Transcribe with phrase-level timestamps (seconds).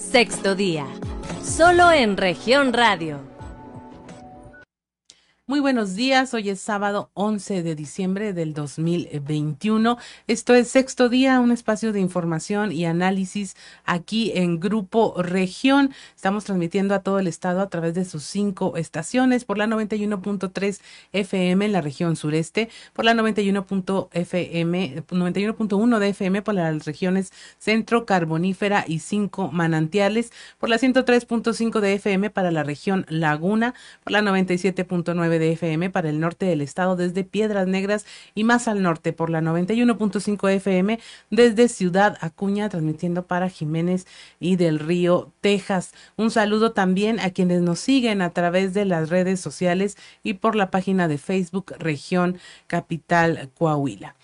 [0.00, 0.86] Sexto día,
[1.44, 3.29] solo en región radio.
[5.50, 9.98] Muy buenos días, hoy es sábado 11 de diciembre del 2021.
[10.28, 15.92] Esto es Sexto Día, un espacio de información y análisis aquí en Grupo Región.
[16.14, 20.80] Estamos transmitiendo a todo el estado a través de sus cinco estaciones por la 91.3
[21.14, 28.06] FM en la región sureste, por la 91.FM, 91.1 de FM por las regiones centro,
[28.06, 33.74] carbonífera y cinco manantiales, por la 103.5 de FM para la región Laguna,
[34.04, 38.68] por la 97.9 de FM para el norte del estado desde Piedras Negras y más
[38.68, 44.06] al norte por la 91.5 FM desde Ciudad Acuña transmitiendo para Jiménez
[44.38, 45.92] y del Río, Texas.
[46.16, 50.54] Un saludo también a quienes nos siguen a través de las redes sociales y por
[50.54, 52.38] la página de Facebook Región
[52.68, 54.14] Capital Coahuila.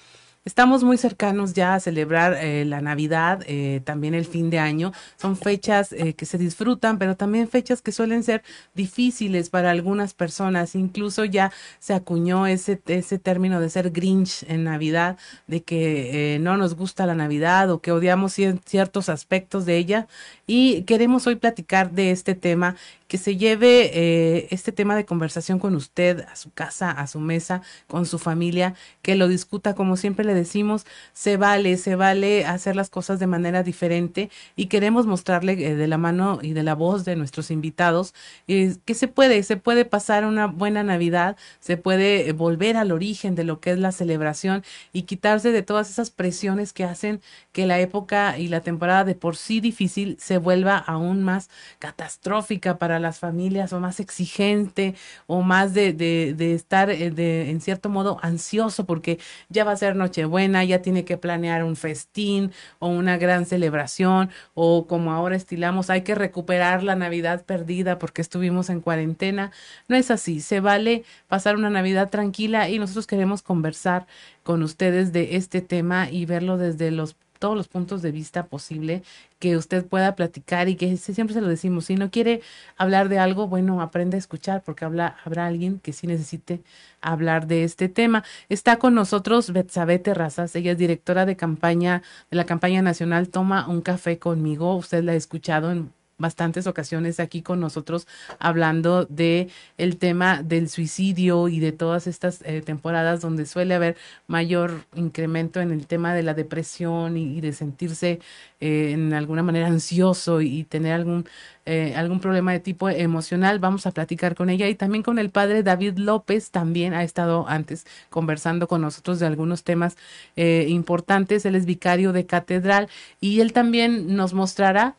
[0.46, 4.92] Estamos muy cercanos ya a celebrar eh, la Navidad, eh, también el fin de año.
[5.16, 10.14] Son fechas eh, que se disfrutan, pero también fechas que suelen ser difíciles para algunas
[10.14, 10.76] personas.
[10.76, 16.56] Incluso ya se acuñó ese, ese término de ser Grinch en Navidad, de que no
[16.56, 20.06] nos gusta la Navidad o que odiamos ciertos aspectos de ella.
[20.46, 22.76] Y queremos hoy platicar de este tema
[23.08, 27.20] que se lleve eh, este tema de conversación con usted a su casa, a su
[27.20, 32.44] mesa, con su familia, que lo discuta como siempre le decimos, se vale, se vale
[32.46, 36.62] hacer las cosas de manera diferente y queremos mostrarle eh, de la mano y de
[36.62, 38.14] la voz de nuestros invitados
[38.48, 43.34] eh, que se puede, se puede pasar una buena Navidad, se puede volver al origen
[43.34, 47.20] de lo que es la celebración y quitarse de todas esas presiones que hacen
[47.52, 52.78] que la época y la temporada de por sí difícil se vuelva aún más catastrófica
[52.78, 54.94] para las familias o más exigente
[55.26, 59.76] o más de, de, estar eh, de, en cierto modo ansioso porque ya va a
[59.76, 65.36] ser Nochebuena, ya tiene que planear un festín o una gran celebración o como ahora
[65.36, 69.52] estilamos, hay que recuperar la Navidad perdida porque estuvimos en cuarentena.
[69.88, 74.06] No es así, se vale pasar una Navidad tranquila y nosotros queremos conversar
[74.42, 79.02] con ustedes de este tema y verlo desde los todos los puntos de vista posible
[79.38, 82.40] que usted pueda platicar y que siempre se lo decimos, si no quiere
[82.76, 86.62] hablar de algo, bueno, aprende a escuchar porque habla, habrá alguien que sí necesite
[87.00, 88.24] hablar de este tema.
[88.48, 93.68] Está con nosotros Betsabe Terrazas, ella es directora de campaña de la campaña nacional Toma
[93.68, 98.06] un café conmigo, usted la ha escuchado en bastantes ocasiones aquí con nosotros
[98.38, 103.96] hablando de el tema del suicidio y de todas estas eh, temporadas donde suele haber
[104.26, 108.20] mayor incremento en el tema de la depresión y, de sentirse
[108.60, 111.26] eh, en alguna manera ansioso y, tener algún
[111.66, 113.58] eh, algún problema de tipo emocional.
[113.58, 117.46] Vamos a platicar con ella y también con el padre David López también ha estado
[117.48, 119.96] antes conversando con nosotros de algunos temas
[120.36, 121.44] importantes.
[121.44, 122.88] Él es vicario de catedral
[123.20, 124.94] y él también nos mostrará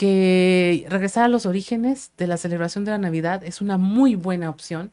[0.00, 4.48] que regresar a los orígenes de la celebración de la Navidad es una muy buena
[4.48, 4.92] opción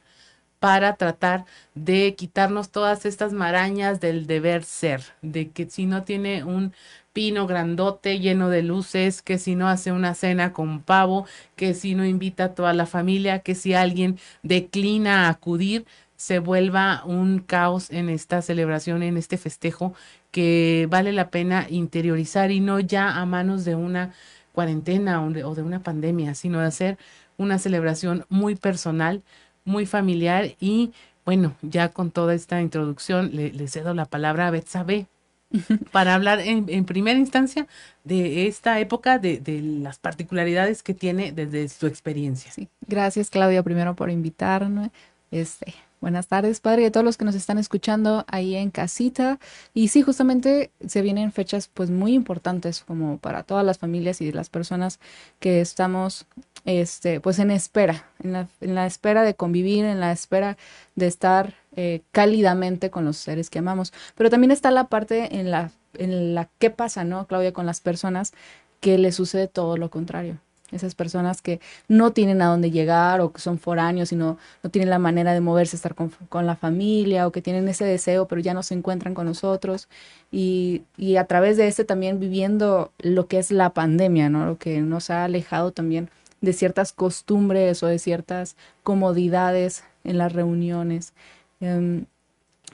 [0.59, 1.45] para tratar
[1.75, 6.73] de quitarnos todas estas marañas del deber ser, de que si no tiene un
[7.13, 11.25] pino grandote lleno de luces, que si no hace una cena con pavo,
[11.55, 15.85] que si no invita a toda la familia, que si alguien declina acudir,
[16.17, 19.93] se vuelva un caos en esta celebración, en este festejo
[20.31, 24.13] que vale la pena interiorizar y no ya a manos de una
[24.57, 26.97] cuarentena o de, una pandemia, sino de hacer
[27.37, 29.21] una celebración muy personal,
[29.65, 30.93] muy familiar y
[31.25, 35.05] bueno, ya con toda esta introducción le, cedo la palabra a Betsabe
[35.91, 37.67] para hablar en, primera instancia
[38.03, 42.51] de esta época, de, de, las particularidades que tiene desde su experiencia.
[42.51, 42.67] Sí.
[42.87, 44.89] Gracias Claudia primero por invitarme.
[45.29, 49.39] Este, Buenas tardes, padre, y a todos los que nos están escuchando ahí en casita.
[49.73, 54.31] Y sí, justamente se vienen fechas pues muy importantes como para todas las familias y
[54.31, 54.99] las personas
[55.39, 56.27] que estamos
[56.65, 60.55] este, pues en espera, en la, en la espera de convivir, en la espera
[60.95, 63.91] de estar eh, cálidamente con los seres que amamos.
[64.15, 67.81] Pero también está la parte en la, en la qué pasa, ¿no, Claudia, con las
[67.81, 68.33] personas
[68.81, 70.37] que le sucede todo lo contrario
[70.71, 74.69] esas personas que no tienen a dónde llegar o que son foráneos y no, no
[74.69, 78.27] tienen la manera de moverse, estar con, con, la familia o que tienen ese deseo
[78.27, 79.87] pero ya no se encuentran con nosotros
[80.31, 84.45] y, y a través de este también viviendo lo que es la pandemia, ¿no?
[84.45, 86.09] Lo que nos ha alejado también
[86.41, 91.13] de ciertas costumbres o de ciertas comodidades en las reuniones.
[91.59, 92.05] Em,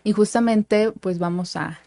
[0.04, 1.80] y justamente pues vamos a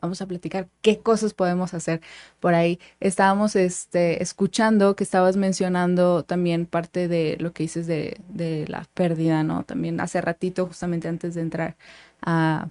[0.00, 2.00] vamos a platicar qué cosas podemos hacer
[2.40, 2.78] por ahí.
[3.00, 8.86] Estábamos este, escuchando que estabas mencionando también parte de lo que dices de, de la
[8.94, 9.64] pérdida, ¿no?
[9.64, 11.76] También hace ratito, justamente antes de entrar
[12.22, 12.68] a,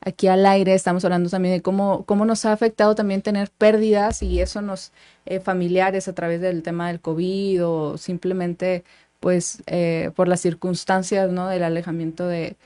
[0.00, 4.22] aquí al aire, estamos hablando también de cómo, cómo nos ha afectado también tener pérdidas
[4.22, 4.92] y eso nos
[5.26, 8.84] eh, familiares a través del tema del COVID o simplemente
[9.20, 11.48] pues eh, por las circunstancias, ¿no?
[11.48, 12.56] Del alejamiento de,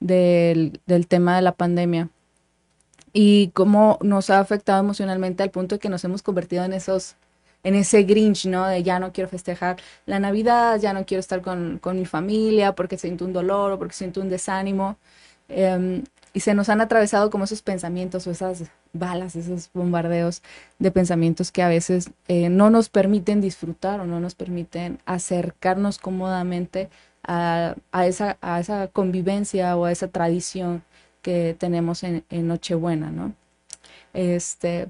[0.00, 2.10] del, del tema de la pandemia
[3.14, 7.16] y cómo nos ha afectado emocionalmente al punto de que nos hemos convertido en esos
[7.62, 8.66] en ese Grinch, ¿no?
[8.66, 9.76] De ya no quiero festejar
[10.06, 13.78] la Navidad, ya no quiero estar con, con mi familia porque siento un dolor o
[13.78, 14.98] porque siento un desánimo.
[15.48, 20.42] Em, y se nos han atravesado como esos pensamientos o esas balas, esos bombardeos
[20.78, 25.98] de pensamientos que a veces eh, no nos permiten disfrutar o no nos permiten acercarnos
[25.98, 26.90] cómodamente
[27.26, 30.82] a, a, esa, a esa convivencia o a esa tradición
[31.24, 33.34] que tenemos en, en Nochebuena, ¿no?
[34.14, 34.88] Este,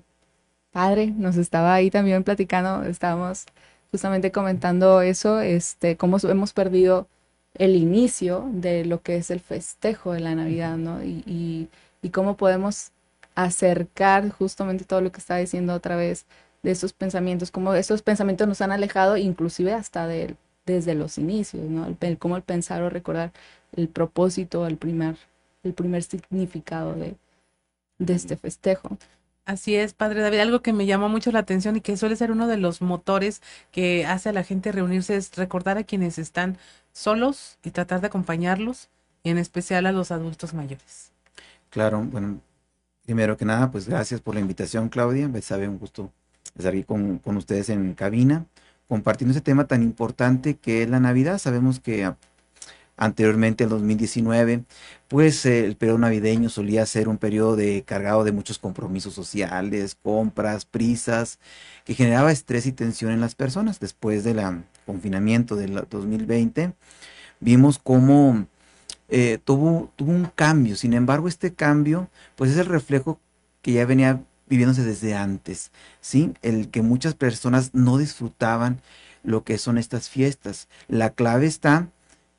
[0.73, 3.47] padre, nos estaba ahí también platicando, estábamos
[3.93, 7.09] justamente comentando eso, este, cómo hemos perdido
[7.55, 11.03] el inicio de lo que es el festejo de la Navidad, ¿no?
[11.05, 11.69] Y,
[12.03, 12.91] y, cómo podemos
[13.35, 16.27] acercar justamente todo lo que está diciendo otra vez
[16.63, 20.37] de esos pensamientos, cómo esos pensamientos nos han alejado inclusive hasta de,
[20.67, 21.97] desde los inicios, ¿no?
[22.01, 23.33] El, cómo el pensar o recordar
[23.77, 25.17] el propósito, el primer,
[25.65, 27.17] el primer significado de,
[27.99, 28.97] de este festejo.
[29.45, 30.39] Así es, Padre David.
[30.39, 33.43] Algo que me llamó mucho la atención y que suele ser uno de los motores
[33.73, 36.57] que hace a la gente reunirse es recordar a quienes están
[36.93, 38.89] solos y tratar de acompañarlos,
[39.23, 41.13] y en especial a los adultos mayores.
[41.71, 42.41] Claro, bueno,
[43.05, 45.29] primero que nada, pues gracias por la invitación, Claudia.
[45.29, 46.11] Me sabe un gusto
[46.57, 48.47] estar aquí con, con ustedes en cabina,
[48.89, 51.39] compartiendo ese tema tan importante que es la Navidad.
[51.39, 52.11] Sabemos que
[52.97, 54.65] anteriormente, en 2019,
[55.09, 61.39] pues el periodo navideño solía ser un periodo cargado de muchos compromisos sociales, compras, prisas,
[61.85, 63.81] que generaba estrés y tensión en las personas.
[63.81, 64.41] Después del
[64.87, 66.73] confinamiento del 2020,
[67.41, 68.47] vimos cómo
[69.09, 70.77] eh, tuvo, tuvo un cambio.
[70.77, 73.21] Sin embargo, este cambio, pues es el reflejo
[73.63, 76.35] que ya venía viviéndose desde antes, ¿sí?
[76.43, 78.81] El que muchas personas no disfrutaban
[79.23, 80.69] lo que son estas fiestas.
[80.89, 81.89] La clave está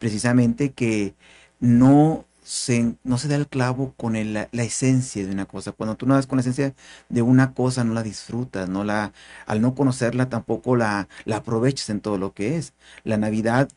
[0.06, 1.16] precisamente que
[1.60, 5.72] no se, no se da el clavo con la, esencia de una cosa.
[5.72, 6.76] Cuando tú no das con la esencia
[7.10, 9.14] de una cosa, no la disfrutas, no la,
[9.48, 12.74] al no conocerla tampoco la, la aprovechas en todo lo que es.
[13.04, 13.68] La Navidad,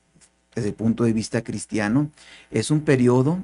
[0.55, 2.11] desde el punto de vista cristiano,
[2.51, 3.43] es un periodo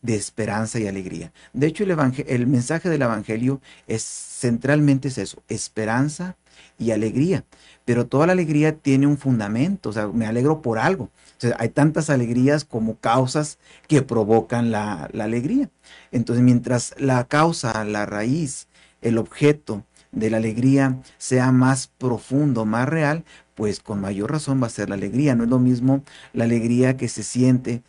[0.00, 1.32] de esperanza y alegría.
[1.52, 1.96] De hecho, el,
[2.28, 6.36] el mensaje del Evangelio es centralmente es eso, esperanza
[6.78, 7.44] y alegría.
[7.84, 11.10] Pero toda la alegría tiene un fundamento, o sea, me alegro por algo.
[11.58, 13.58] hay tantas alegrías como causas
[13.88, 15.68] que provocan la, la alegría.
[16.10, 18.68] Entonces, mientras la causa, la raíz,
[19.02, 23.24] el objeto de la alegría sea más profundo, más real,
[23.54, 25.34] pues con mayor razón va a ser la alegría.
[25.34, 26.02] No es lo mismo
[26.32, 27.82] la alegría que se siente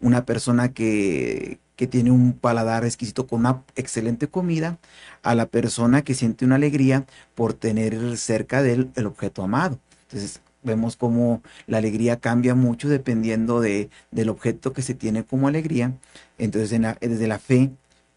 [0.00, 4.78] una persona que, que tiene un paladar exquisito con una excelente comida,
[5.24, 9.80] a la persona que siente una alegría por tener cerca de él el objeto amado.
[10.02, 15.48] Entonces, vemos cómo la alegría cambia mucho dependiendo de, del objeto que se tiene como
[15.48, 15.92] alegría.
[16.38, 17.72] Entonces, desde la fe,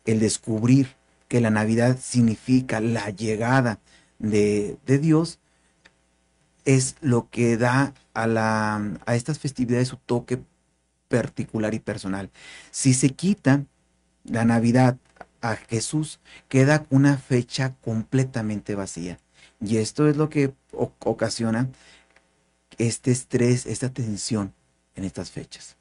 [0.06, 0.90] el descubrir
[1.28, 3.80] que la Navidad significa la llegada
[4.20, 5.40] de, de Dios,
[6.66, 10.38] es lo que da a, la, a estas festividades su toque
[11.08, 12.30] particular y personal.
[12.72, 13.64] Si se quita
[14.24, 14.98] la Navidad
[15.42, 16.20] a Jesús,
[16.50, 19.20] queda una fecha completamente vacía.
[19.62, 21.70] Y esto es lo que ocasiona
[22.78, 24.54] este estrés, esta tensión
[24.96, 25.78] en estas fechas.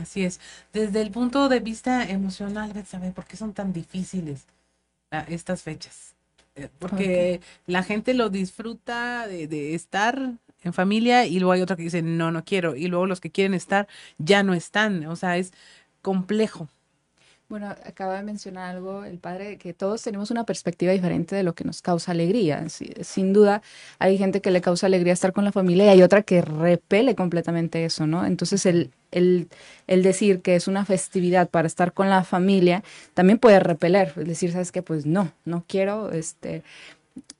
[0.00, 0.40] Así es.
[0.72, 4.46] Desde el punto de vista emocional, ¿sabe por qué son tan difíciles
[5.10, 6.14] ah, estas fechas?
[6.56, 10.32] Eh, porque la gente lo disfruta de, de, estar
[10.66, 12.76] en familia y luego hay otra que dice, no, no quiero.
[12.76, 15.06] Y luego los que quieren estar ya no están.
[15.06, 15.52] O sea, es
[16.02, 16.68] complejo.
[17.48, 21.54] Bueno, acaba de mencionar algo el padre, que todos tenemos una perspectiva diferente de lo
[21.54, 22.66] que nos causa alegría.
[22.68, 23.62] sin duda,
[24.00, 27.14] hay gente que le causa alegría estar con la familia y hay otra que repele
[27.14, 28.26] completamente eso, ¿no?
[28.26, 29.48] Entonces, el, el,
[29.86, 32.82] el decir que es una festividad para estar con la familia
[33.14, 34.82] también puede repeler, es decir, ¿sabes qué?
[34.82, 36.64] Pues no, no quiero, este,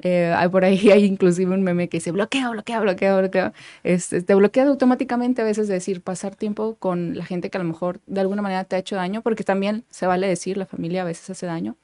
[0.01, 3.53] eh, por ahí hay inclusive un meme que dice bloqueo, bloqueo, bloqueo, bloqueo.
[3.83, 7.69] Este, te bloquea automáticamente a veces decir pasar tiempo con la gente que a lo
[7.69, 11.03] mejor de alguna manera te ha hecho daño, porque también se vale decir, la familia
[11.03, 11.77] a veces hace daño.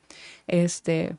[0.47, 1.17] Este,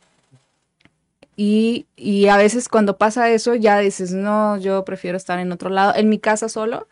[1.36, 5.70] y, y a veces cuando pasa eso ya dices, no, yo prefiero estar en otro
[5.70, 6.88] lado, en mi casa solo.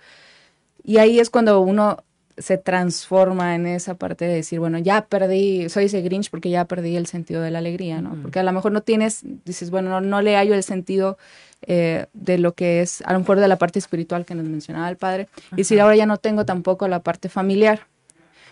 [0.83, 2.03] Y ahí es cuando uno
[2.41, 6.65] se transforma en esa parte de decir, bueno, ya perdí, soy ese Grinch porque ya
[6.65, 8.15] perdí el sentido de la alegría, ¿no?
[8.21, 11.17] Porque a lo mejor no tienes, dices, bueno, no, le hallo el sentido
[11.61, 14.89] eh, de lo que es, a lo mejor de la parte espiritual que nos mencionaba
[14.89, 17.87] el padre, y si ahora ya no tengo tampoco la parte familiar,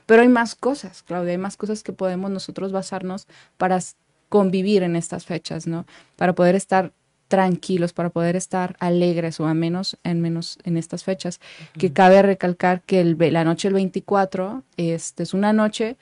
[0.05, 3.27] Pero hay más cosas, Claudia, hay más cosas que podemos nosotros basarnos
[3.58, 3.79] para
[4.27, 5.86] convivir en estas fechas, ¿no?
[6.15, 6.93] Para poder estar
[7.29, 11.39] tranquilos, para poder estar alegres o a menos en menos en estas fechas.
[11.77, 15.95] Que cabe recalcar que el, la noche del 24 este, es una noche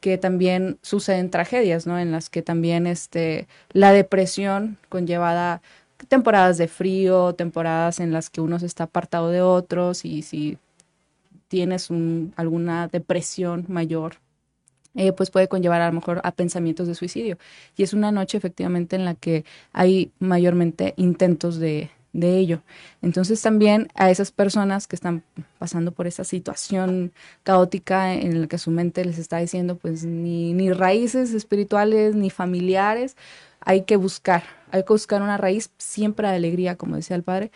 [0.00, 1.98] que también suceden tragedias, ¿no?
[1.98, 5.62] En las que también este, la depresión conllevada
[6.08, 10.58] temporadas de frío, temporadas en las que uno se está apartado de otros y si
[11.48, 14.16] tienes un, alguna depresión mayor,
[14.94, 17.38] eh, pues puede conllevar a lo mejor a pensamientos de suicidio.
[17.76, 22.62] Y es una noche efectivamente en la que hay mayormente intentos de, de ello.
[23.02, 25.22] Entonces también a esas personas que están
[25.58, 30.54] pasando por esa situación caótica en la que su mente les está diciendo pues ni,
[30.54, 33.16] ni raíces espirituales ni familiares,
[33.64, 37.50] hay que buscar, hay que buscar una raíz siempre de alegría, como decía el padre,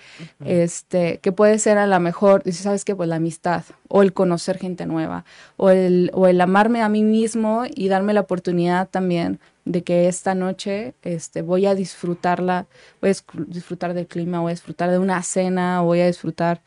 [0.45, 2.95] este, que puede ser a lo mejor, dice, ¿sabes qué?
[2.95, 5.25] Pues la amistad, o el conocer gente nueva,
[5.57, 10.09] o el, o el amarme a mí mismo y darme la oportunidad también de que
[10.09, 12.67] esta noche este, voy a disfrutarla,
[13.00, 13.15] voy a
[13.47, 16.62] disfrutar del clima, voy a disfrutar de una cena, voy a disfrutar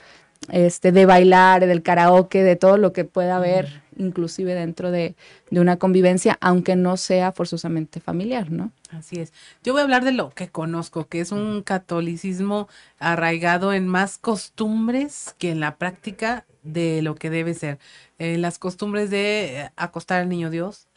[0.50, 5.16] este, de bailar, del karaoke, de todo lo que pueda haber, inclusive dentro de,
[5.50, 8.72] de, una convivencia, aunque no sea forzosamente familiar, ¿no?
[8.90, 9.34] Así es.
[9.64, 12.68] Yo voy a hablar de lo que conozco, que es un catolicismo
[13.00, 17.80] arraigado en más costumbres que en la práctica de lo que debe ser.
[18.20, 20.88] Eh, las costumbres de acostar al niño Dios,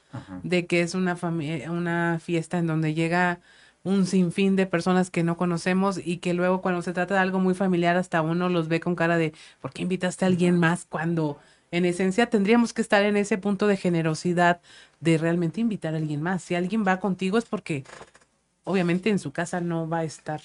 [0.44, 1.16] de que es una,
[1.68, 3.40] una fiesta en donde llega
[3.82, 7.38] un sinfín de personas que no conocemos y que luego cuando se trata de algo
[7.38, 10.86] muy familiar hasta uno los ve con cara de ¿por qué invitaste a alguien más
[10.88, 11.38] cuando
[11.76, 14.60] en esencia tendríamos que estar en ese punto de generosidad
[15.00, 16.42] de realmente invitar a alguien más?
[16.42, 17.82] Si alguien va contigo es porque
[18.62, 20.40] obviamente en su casa no va a estar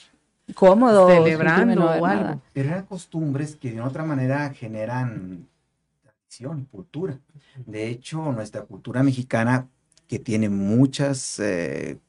[0.55, 2.41] cómodo celebrando o algo.
[2.51, 5.47] Pero eran costumbres que de otra manera generan
[6.01, 7.19] tradición y cultura.
[7.63, 9.67] De hecho, nuestra cultura mexicana
[10.07, 11.99] que tiene muchas eh,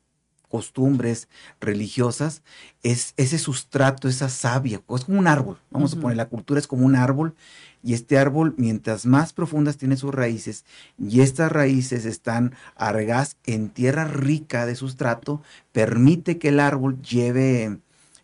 [0.50, 1.28] costumbres
[1.61, 2.42] religiosas,
[2.83, 6.66] es ese sustrato, esa savia, es como un árbol, vamos a poner, la cultura es
[6.66, 7.35] como un árbol,
[7.83, 10.64] y este árbol, mientras más profundas tiene sus raíces,
[10.99, 15.40] y estas raíces están arregadas en tierra rica de sustrato,
[15.73, 17.78] permite que el árbol lleve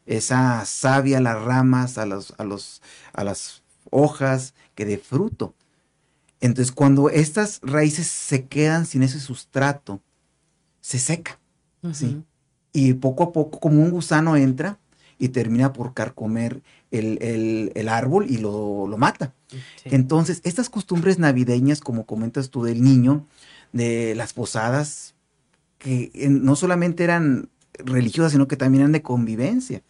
[0.04, 5.54] esa savia a las ramas, a, los, a, los, a las hojas, que dé fruto.
[6.40, 10.02] Entonces, cuando estas raíces se quedan sin ese sustrato,
[10.80, 11.38] se seca
[11.93, 12.23] ¿sí?
[12.73, 14.78] Y poco a poco, como un gusano entra
[15.19, 19.33] y termina por carcomer el, el, árbol y lo, lo mata.
[19.85, 23.26] Entonces, estas costumbres navideñas, como comentas tú del niño,
[23.73, 25.14] de las posadas,
[25.78, 29.83] que no solamente eran religiosas, sino que también eran de convivencia.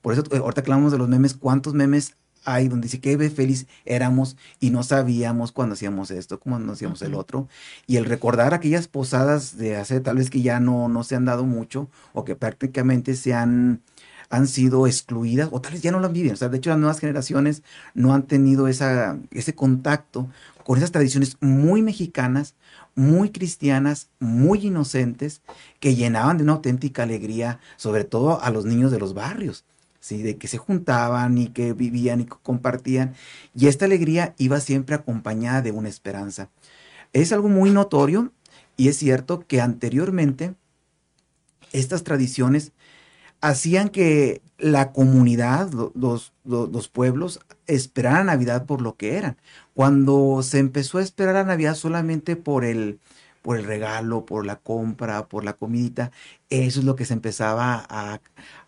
[0.00, 3.66] Por eso, eh, ahorita hablamos de los memes, ¿cuántos memes hay donde dice que feliz
[3.84, 7.48] éramos y no sabíamos cuando hacíamos esto, cuando hacíamos el otro.
[7.86, 11.24] Y el recordar aquellas posadas de hace tal vez que ya no, no se han
[11.24, 13.82] dado mucho o que prácticamente se han,
[14.30, 16.32] han sido excluidas o tal vez ya no las viven.
[16.32, 17.62] O sea, de hecho las nuevas generaciones
[17.94, 20.28] no han tenido esa, ese contacto
[20.64, 22.54] con esas tradiciones muy mexicanas,
[22.94, 25.42] muy cristianas, muy inocentes,
[25.78, 29.64] que llenaban de una auténtica alegría, sobre todo a los niños de los barrios.
[30.04, 30.22] ¿Sí?
[30.22, 33.14] de que se juntaban y que vivían y compartían.
[33.54, 36.50] Y esta alegría iba siempre acompañada de una esperanza.
[37.14, 38.30] Es algo muy notorio
[38.76, 40.54] y es cierto que anteriormente
[41.72, 42.72] estas tradiciones
[43.40, 49.38] hacían que la comunidad, los, los, pueblos, esperaran Navidad por lo que eran.
[49.72, 53.00] Cuando se empezó a esperar a Navidad solamente por el,
[53.40, 56.12] por el regalo, por la compra, por la comidita,
[56.50, 58.20] eso es lo que se empezaba a,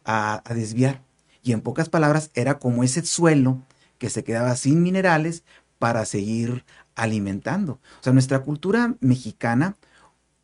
[0.04, 1.06] a desviar.
[1.46, 3.62] Y en pocas palabras, era como ese suelo
[3.98, 5.44] que se quedaba sin minerales
[5.78, 6.64] para seguir
[6.96, 7.74] alimentando.
[8.00, 9.76] O sea, nuestra cultura mexicana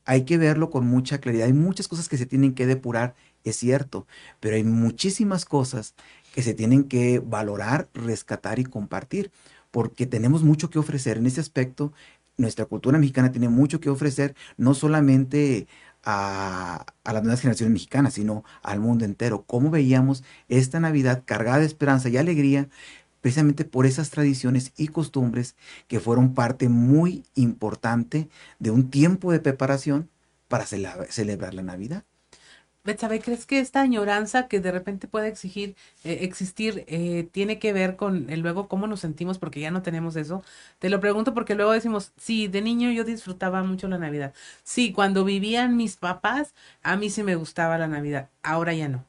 [0.05, 1.49] hay que verlo con mucha claridad.
[1.49, 4.07] Hay muchas cosas que se tienen que depurar, es cierto,
[4.39, 5.97] pero hay muchísimas cosas
[6.37, 9.33] que se tienen que valorar, rescatar y compartir,
[9.73, 11.93] porque tenemos mucho que ofrecer en ese aspecto.
[12.37, 15.67] Nuestra cultura mexicana tiene mucho que ofrecer, no solamente
[16.05, 19.45] a, las nuevas generaciones mexicanas, sino al mundo entero.
[19.47, 22.69] Cómo veíamos esta Navidad cargada de esperanza y alegría,
[23.21, 25.55] precisamente por esas tradiciones y costumbres
[25.89, 28.29] que fueron parte muy importante
[28.59, 30.11] de un tiempo de preparación
[30.49, 32.05] para celebrar la Navidad.
[32.85, 37.73] Betsabe, ¿crees que esta añoranza que de repente puede exigir, eh, existir eh, tiene que
[37.73, 40.43] ver con el luego cómo nos sentimos porque ya no tenemos eso?
[40.81, 44.35] Te lo pregunto porque luego decimos, sí, de niño yo disfrutaba mucho la Navidad.
[44.65, 48.31] Sí, cuando vivían mis papás, a mí sí me gustaba la Navidad.
[48.43, 49.05] Ahora ya no.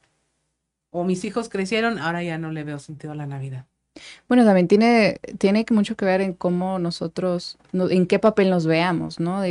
[0.92, 3.66] O mis hijos crecieron, ahora ya no le veo sentido la Navidad.
[4.28, 9.20] Bueno, también tiene, tiene mucho que ver en cómo nosotros, en qué papel nos veamos,
[9.20, 9.42] ¿no?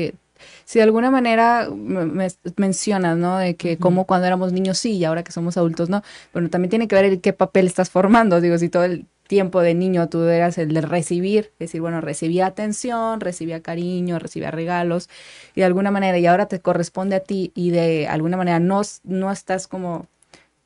[0.64, 3.38] Si de alguna manera me, mencionas, ¿no?
[3.38, 6.02] De que como cuando éramos niños sí y ahora que somos adultos no.
[6.32, 8.40] Bueno, también tiene que ver en qué papel estás formando.
[8.40, 12.46] Digo, si todo el tiempo de niño tú eras el de recibir, decir, bueno, recibía
[12.46, 15.08] atención, recibía cariño, recibía regalos
[15.54, 18.82] y de alguna manera y ahora te corresponde a ti y de alguna manera no,
[19.04, 20.06] no estás como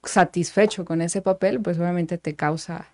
[0.03, 2.89] satisfecho con ese papel, pues obviamente te causa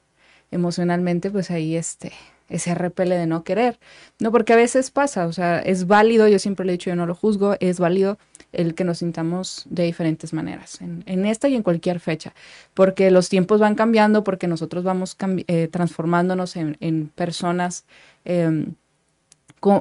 [0.52, 2.12] emocionalmente, pues ahí este,
[2.48, 3.78] ese repele de no querer.
[4.20, 6.96] No, porque a veces pasa, o sea, es válido, yo siempre le he dicho, yo
[6.96, 8.18] no lo juzgo, es válido
[8.52, 12.34] el que nos sintamos de diferentes maneras, en, esta y en cualquier fecha,
[12.74, 15.16] porque los tiempos van cambiando, porque nosotros vamos
[15.46, 17.86] eh, transformándonos en, personas,
[18.26, 18.74] em,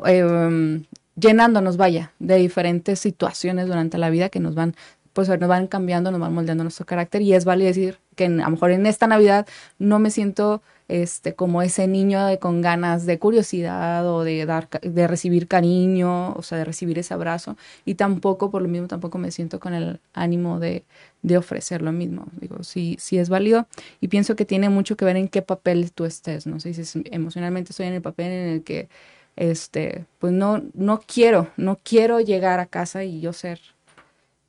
[0.05, 0.85] em,
[1.15, 4.73] llenándonos, vaya, de diferentes situaciones durante la vida que nos van
[5.13, 8.29] pues nos van cambiando, nos van moldeando nuestro carácter y es válido decir que a
[8.29, 9.47] lo mejor en esta Navidad
[9.79, 15.07] no me siento este como ese niño con ganas de curiosidad o de dar de
[15.07, 17.55] recibir cariño, o sea, de recibir ese abrazo.
[17.85, 20.83] Y tampoco por lo mismo tampoco me siento con el ánimo de,
[21.21, 22.27] de ofrecer lo mismo.
[22.39, 23.67] Digo, sí sí es válido.
[24.01, 27.03] Y pienso que tiene mucho que ver en qué papel tú estés, no sé si
[27.11, 28.89] emocionalmente estoy en el papel en el que
[29.37, 33.59] este, pues no no quiero, no quiero llegar a casa y yo ser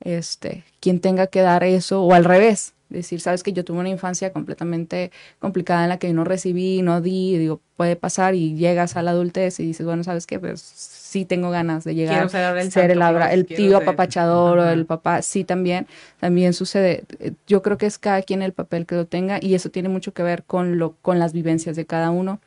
[0.03, 3.89] este, quien tenga que dar eso, o al revés, decir, sabes que yo tuve una
[3.89, 8.95] infancia completamente complicada en la que no recibí, no di, digo, puede pasar y llegas
[8.95, 12.61] a la adultez y dices, bueno, sabes que pues sí tengo ganas de llegar a
[12.61, 15.87] el ser el, el tío apapachador o el papá, sí también,
[16.19, 17.03] también sucede,
[17.47, 20.13] yo creo que es cada quien el papel que lo tenga y eso tiene mucho
[20.13, 22.39] que ver con, lo, con las vivencias de cada uno.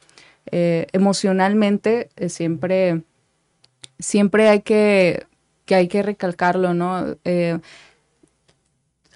[0.53, 3.03] Eh, emocionalmente eh, siempre,
[3.99, 5.27] siempre hay que
[5.67, 7.17] que hay que recalcarlo, ¿no?
[7.25, 7.59] Eh,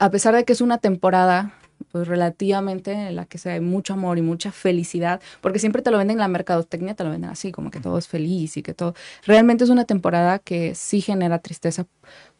[0.01, 1.53] a pesar de que es una temporada
[1.93, 5.91] pues relativamente en la que se hay mucho amor y mucha felicidad, porque siempre te
[5.91, 8.63] lo venden en la mercadotecnia, te lo venden así, como que todo es feliz y
[8.63, 8.95] que todo.
[9.25, 11.87] Realmente es una temporada que sí genera tristeza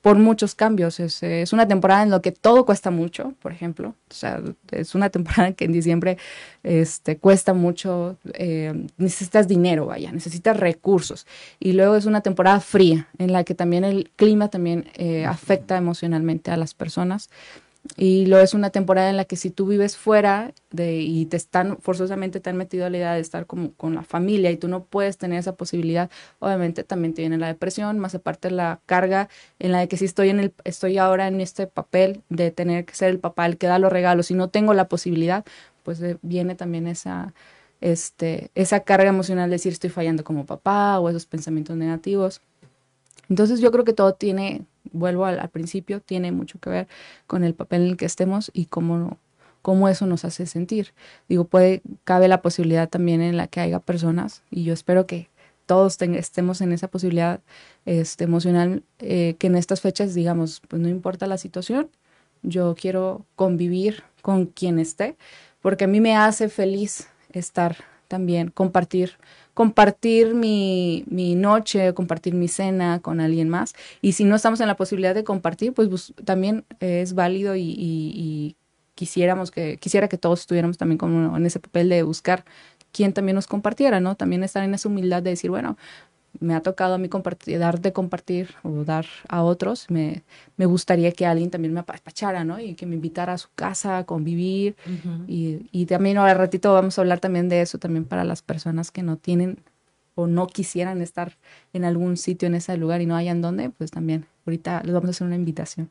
[0.03, 1.01] por muchos cambios.
[1.01, 3.95] Es, es, una temporada en la que todo cuesta mucho, por ejemplo.
[4.11, 4.41] O sea,
[4.71, 6.19] es una temporada que en diciembre
[6.63, 11.27] este, cuesta mucho, eh, necesitas dinero, vaya, necesitas recursos.
[11.59, 15.77] Y luego es una temporada fría, en la que también el clima también eh, afecta
[15.77, 17.31] emocionalmente a las personas.
[17.97, 21.37] Y lo es una temporada en la que si tú vives fuera de, y te
[21.37, 24.57] están forzosamente te han metido a la idea de estar como con la familia y
[24.59, 28.81] tú no puedes tener esa posibilidad, obviamente también te viene la depresión, más aparte la
[28.87, 32.51] carga en la de que si estoy en el estoy ahora en este papel de
[32.51, 35.45] tener que ser el papá el que da los regalos y no tengo la posibilidad,
[35.83, 37.35] pues eh, viene también esa
[37.81, 42.43] este esa carga emocional de decir estoy fallando como papá o esos pensamientos negativos.
[43.31, 46.89] Entonces yo creo que todo tiene vuelvo al, principio, tiene mucho que ver
[47.27, 49.19] con el papel en el que estemos y cómo,
[49.63, 50.93] cómo eso nos hace sentir.
[51.29, 55.29] Digo, puede, cabe la posibilidad también en la que haya personas, y yo espero que
[55.67, 57.41] todos estemos en esa posibilidad
[57.85, 61.91] este, emocional, eh, que en estas fechas digamos, pues no importa la situación,
[62.43, 65.17] yo quiero convivir con quien esté,
[65.63, 67.77] porque a mí me hace feliz estar
[68.09, 69.19] también, compartir
[69.55, 73.75] compartir mi, mi, noche, compartir mi cena con alguien más.
[74.01, 78.57] Y si no estamos en la posibilidad de compartir, pues, también es válido y,
[78.95, 82.45] quisiéramos que, quisiera que todos estuviéramos también como en ese papel de buscar
[82.93, 84.15] quien también nos compartiera, ¿no?
[84.15, 85.77] También estar en esa humildad de decir, bueno,
[86.39, 90.23] me ha tocado a mí compartir, dar de compartir o dar a otros, me,
[90.57, 92.61] me gustaría que alguien también me apachara, ¿no?
[92.61, 94.77] Y que me invitara a su casa a convivir.
[95.27, 98.91] y, y, también ahora ratito vamos a hablar también de eso, también para las personas
[98.91, 99.59] que no tienen
[100.15, 101.37] o no quisieran estar
[101.73, 105.09] en algún sitio en ese lugar y no hayan dónde, pues también ahorita les vamos
[105.09, 105.91] a hacer una invitación.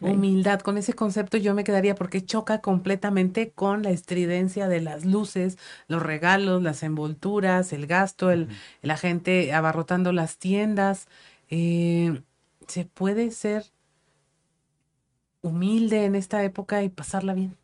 [0.00, 5.04] Humildad, con ese concepto yo me quedaría porque choca completamente con la estridencia de las
[5.06, 5.56] luces,
[5.88, 8.48] los regalos, las envolturas, el gasto, el,
[8.82, 11.08] la gente abarrotando las tiendas.
[11.50, 12.22] Eh,
[12.68, 13.64] ¿Se puede ser
[15.42, 17.56] humilde en esta época y pasarla bien?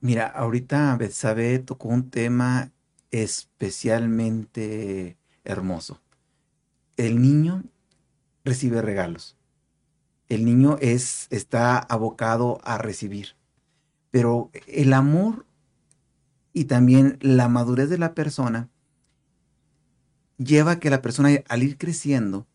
[0.00, 2.72] Mira, ahorita Betsabe tocó un tema
[3.10, 6.00] especialmente hermoso.
[6.96, 7.64] El niño
[8.44, 9.37] recibe regalos
[10.28, 13.36] el niño es, está abocado a recibir.
[14.10, 15.46] Pero el amor
[16.52, 18.68] y también la madurez de la persona
[20.38, 22.46] lleva a que la persona al ir creciendo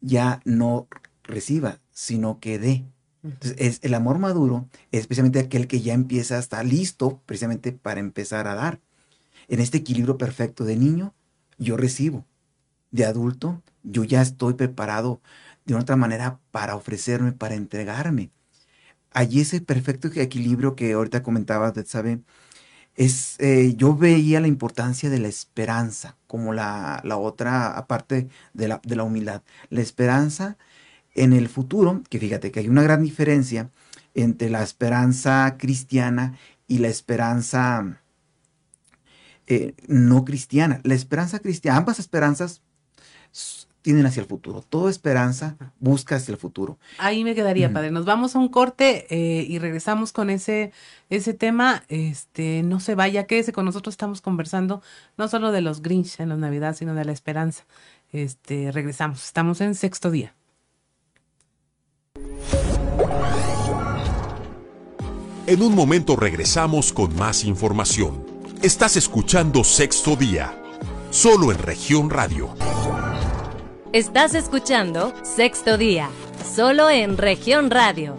[0.00, 0.88] ya no
[1.22, 2.84] reciba, sino que dé.
[3.22, 8.00] Entonces, es, el amor maduro es precisamente aquel que ya empieza, está listo precisamente para
[8.00, 8.80] empezar a dar.
[9.48, 11.14] En este equilibrio perfecto de niño,
[11.58, 12.24] yo recibo.
[12.90, 15.20] De adulto, yo ya estoy preparado
[15.78, 18.30] de otra manera para ofrecerme, para entregarme.
[19.12, 22.20] Allí ese perfecto equilibrio que ahorita comentabas, ¿sabe?
[22.96, 28.68] es, eh, yo veía la importancia de la esperanza como la, la otra aparte de
[28.68, 29.42] la, de la humildad.
[29.70, 30.58] La esperanza
[31.14, 33.70] en el futuro, que fíjate que hay una gran diferencia
[34.14, 38.00] entre la esperanza cristiana y la esperanza
[39.46, 40.80] eh, no cristiana.
[40.84, 42.62] La esperanza cristiana, ambas esperanzas
[43.82, 44.62] tienen hacia el futuro.
[44.68, 46.78] Toda esperanza busca hacia el futuro.
[46.98, 47.90] Ahí me quedaría, padre.
[47.90, 50.72] Nos vamos a un corte eh, y regresamos con ese,
[51.08, 51.84] ese tema.
[51.88, 53.94] Este, no se vaya, quédese con nosotros.
[53.94, 54.82] Estamos conversando
[55.16, 57.64] no solo de los Grinch en la Navidad, sino de la esperanza.
[58.12, 59.24] Este, regresamos.
[59.24, 60.34] Estamos en sexto día.
[65.46, 68.24] En un momento regresamos con más información.
[68.62, 70.54] Estás escuchando Sexto Día,
[71.10, 72.54] solo en región radio.
[73.92, 76.10] Estás escuchando Sexto Día,
[76.54, 78.16] solo en región radio.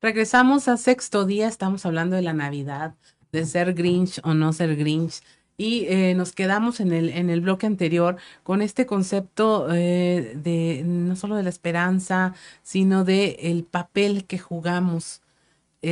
[0.00, 2.94] Regresamos a Sexto Día, estamos hablando de la Navidad,
[3.32, 5.22] de ser Grinch o no ser Grinch.
[5.56, 10.82] Y eh, nos quedamos en el, en el bloque anterior con este concepto eh, de
[10.84, 15.20] no solo de la esperanza, sino de el papel que jugamos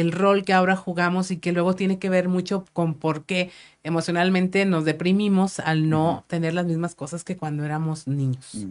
[0.01, 3.51] el rol que ahora jugamos y que luego tiene que ver mucho con por qué
[3.83, 8.67] emocionalmente nos deprimimos al no tener las mismas cosas que cuando éramos niños.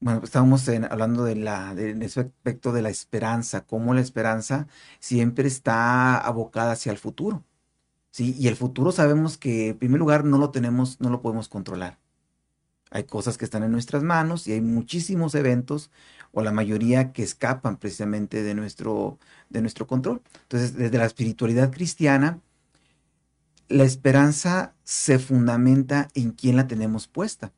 [0.00, 4.66] Bueno, pues estábamos hablando de, la, de, ese aspecto de la esperanza, cómo la esperanza
[5.00, 7.42] siempre está abocada hacia el futuro.
[8.10, 8.36] ¿sí?
[8.38, 11.98] Y el futuro sabemos que en primer lugar no lo tenemos, no lo podemos controlar.
[12.90, 15.90] Hay cosas que están en nuestras manos y hay muchísimos eventos
[16.34, 19.18] o la mayoría que escapan precisamente de nuestro,
[19.50, 20.20] de nuestro control.
[20.42, 22.40] Entonces, desde la espiritualidad cristiana,
[23.68, 27.52] la esperanza se fundamenta en quién la tenemos puesta.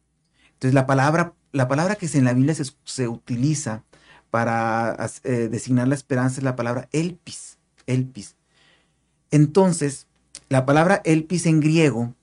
[0.53, 3.83] Entonces, la palabra, la palabra que en la Biblia se, utiliza
[4.31, 8.37] para eh, designar la esperanza es la palabra elpis, elpis.
[9.31, 10.07] Entonces,
[10.49, 12.15] la palabra elpis en griego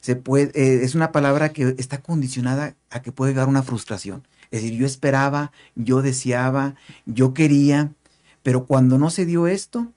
[0.00, 4.26] se puede, eh, es una palabra que está condicionada a que puede dar una frustración.
[4.52, 7.92] Es decir, yo esperaba, yo deseaba, yo quería,
[8.42, 9.90] pero cuando no se dio esto,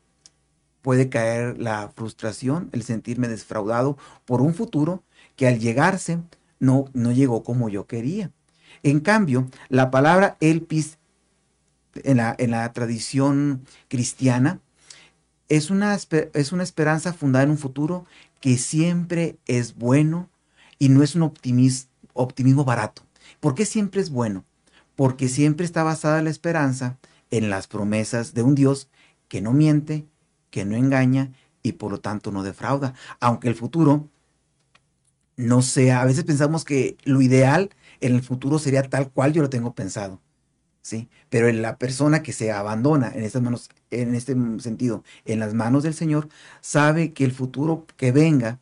[0.82, 5.04] puede caer la frustración, el sentirme defraudado por un futuro
[5.36, 6.20] que al llegarse
[6.60, 8.32] no, no llegó como yo quería.
[8.82, 10.98] En cambio, la palabra elpis
[11.96, 14.60] en la, en la tradición cristiana
[15.50, 15.98] es una,
[16.34, 18.06] es una esperanza fundada en un futuro
[18.40, 20.30] que siempre es bueno
[20.80, 23.05] y no es un optimismo barato.
[23.40, 24.46] ¿Por qué siempre es bueno?
[24.96, 26.98] Porque siempre está basada la esperanza
[27.32, 28.90] en las promesas de un Dios
[29.28, 30.06] que no miente,
[30.50, 31.32] que no engaña
[31.64, 32.94] y por lo tanto no defrauda.
[33.20, 34.10] Aunque el futuro
[35.38, 39.42] no sea, a veces pensamos que lo ideal en el futuro sería tal cual yo
[39.42, 40.22] lo tengo pensado.
[40.82, 41.10] ¿Sí?
[41.30, 45.56] Pero en la persona que se abandona en estas manos, en este sentido, en las
[45.56, 46.30] manos del Señor,
[46.62, 48.60] sabe que el futuro que venga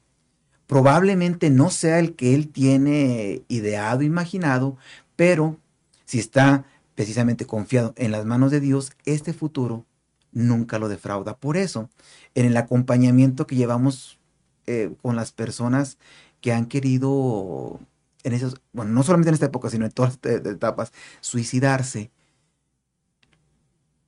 [0.74, 4.76] probablemente no sea el que él tiene ideado, imaginado,
[5.16, 5.60] pero
[6.04, 9.86] si está precisamente confiado en las manos de Dios, este futuro
[10.32, 11.38] nunca lo defrauda.
[11.38, 11.92] Por eso,
[12.34, 14.18] en el acompañamiento que llevamos
[14.66, 16.00] eh, con las personas
[16.42, 17.80] que han querido,
[18.24, 22.10] en esos, bueno, no solamente en esta época, sino en todas las etapas, suicidarse,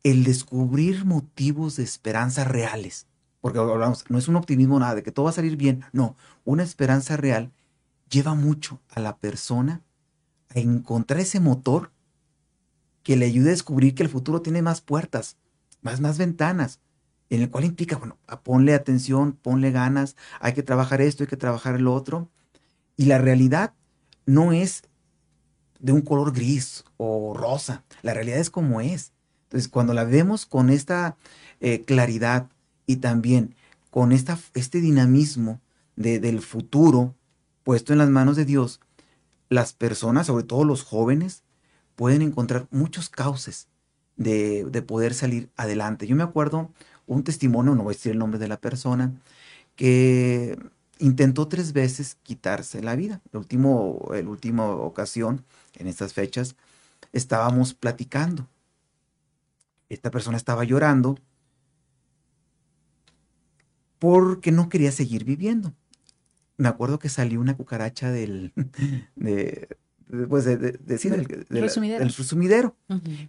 [0.01, 3.06] el descubrir motivos de esperanza reales
[3.45, 6.15] porque hablamos, no es un optimismo nada de que todo va a salir bien, no,
[6.45, 7.51] una esperanza real
[8.10, 9.84] lleva mucho a la persona
[10.49, 11.91] a encontrar ese motor
[13.03, 15.38] que le ayude a descubrir que el futuro tiene más puertas,
[15.84, 16.79] más, más ventanas,
[17.29, 21.38] en el cual implica, bueno, ponle atención, ponle ganas, hay que trabajar esto, hay que
[21.38, 22.31] trabajar el otro.
[22.97, 23.75] Y la realidad
[24.25, 24.86] no es
[25.79, 29.12] de un color gris o rosa, la realidad es como es.
[29.43, 31.15] Entonces, cuando la vemos con esta
[31.60, 32.49] eh, claridad,
[32.88, 33.56] y también
[33.89, 35.62] con esta, este dinamismo
[35.95, 37.15] del futuro
[37.63, 38.80] puesto en las manos de Dios,
[39.50, 41.43] las personas, sobre todo los jóvenes,
[41.95, 43.67] pueden encontrar muchos cauces
[44.17, 46.08] de, poder salir adelante.
[46.08, 46.71] Yo me acuerdo
[47.08, 49.13] un testimonio, no voy a decir el nombre de la persona,
[49.76, 50.60] que
[51.00, 53.21] intentó tres veces quitarse la vida.
[53.32, 55.43] La último, el última ocasión,
[55.76, 56.56] en estas fechas,
[57.13, 58.48] estábamos platicando.
[59.89, 61.17] Esta persona estaba llorando
[63.99, 65.73] porque no quería seguir viviendo.
[66.58, 68.53] Me acuerdo que salió una cucaracha del,
[69.15, 69.67] de,
[70.29, 70.77] pues de, del,
[72.10, 72.75] resumidero.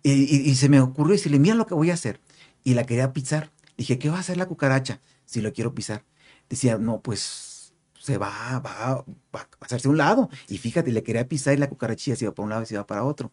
[0.02, 2.20] y, se me ocurrió decirle, mira lo que voy a hacer.
[2.62, 3.50] Y la quería pisar.
[3.76, 6.05] Dije, ¿qué va a hacer la cucaracha si lo quiero pisar?
[6.48, 10.31] Decía, no, pues se va, va, va a hacerse un lado.
[10.48, 12.74] Y fíjate, le quería pisar y la cucarachilla se iba para un lado y se
[12.74, 13.33] iba para otro.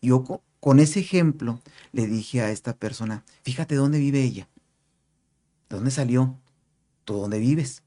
[0.00, 0.24] Y yo
[0.60, 1.60] con ese ejemplo
[1.92, 4.48] le dije a esta persona, fíjate dónde vive ella.
[5.68, 6.38] ¿De dónde salió?
[7.04, 7.82] Tú dónde vives.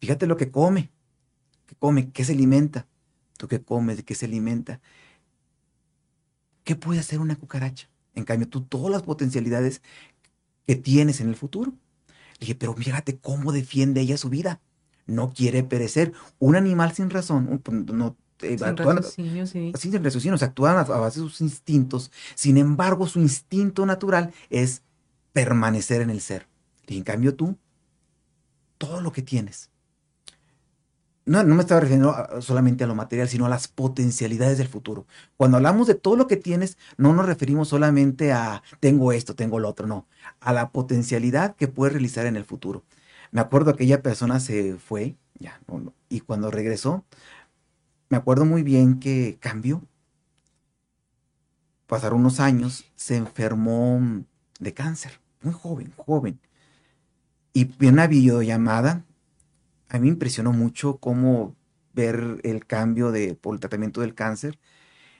[0.00, 0.90] fíjate lo que come,
[1.66, 2.86] que come, qué se alimenta,
[3.36, 4.80] tú qué comes, de qué se alimenta.
[6.64, 7.88] ¿Qué puede hacer una cucaracha?
[8.14, 9.80] En cambio, tú todas las potencialidades
[10.66, 11.72] que tienes en el futuro.
[12.40, 14.60] dije, pero fíjate cómo defiende ella su vida.
[15.06, 16.12] No quiere perecer.
[16.38, 19.72] Un animal sin razón, pues, no, eh, sin raciocinio, sí.
[19.78, 22.12] Sin raciocinio, o sea, actúan a, base de sus instintos.
[22.34, 24.82] Sin embargo, su instinto natural es
[25.32, 26.46] permanecer en el ser.
[26.86, 27.56] Y en cambio tú,
[28.78, 29.70] todo lo que tienes,
[31.28, 35.06] no, no me estaba refiriendo solamente a lo material, sino a las potencialidades del futuro.
[35.36, 39.60] Cuando hablamos de todo lo que tienes, no nos referimos solamente a tengo esto, tengo
[39.60, 40.06] lo otro, no,
[40.40, 42.82] a la potencialidad que puedes realizar en el futuro.
[43.30, 45.60] Me acuerdo aquella persona se fue, ya,
[46.08, 47.04] y cuando regresó,
[48.08, 49.82] me acuerdo muy bien que cambió.
[51.86, 54.00] Pasaron unos años, se enfermó
[54.60, 56.40] de cáncer, muy joven, joven.
[57.58, 59.04] Y en una videollamada
[59.88, 61.56] a mí me impresionó mucho cómo
[61.92, 64.60] ver el cambio de, por el tratamiento del cáncer,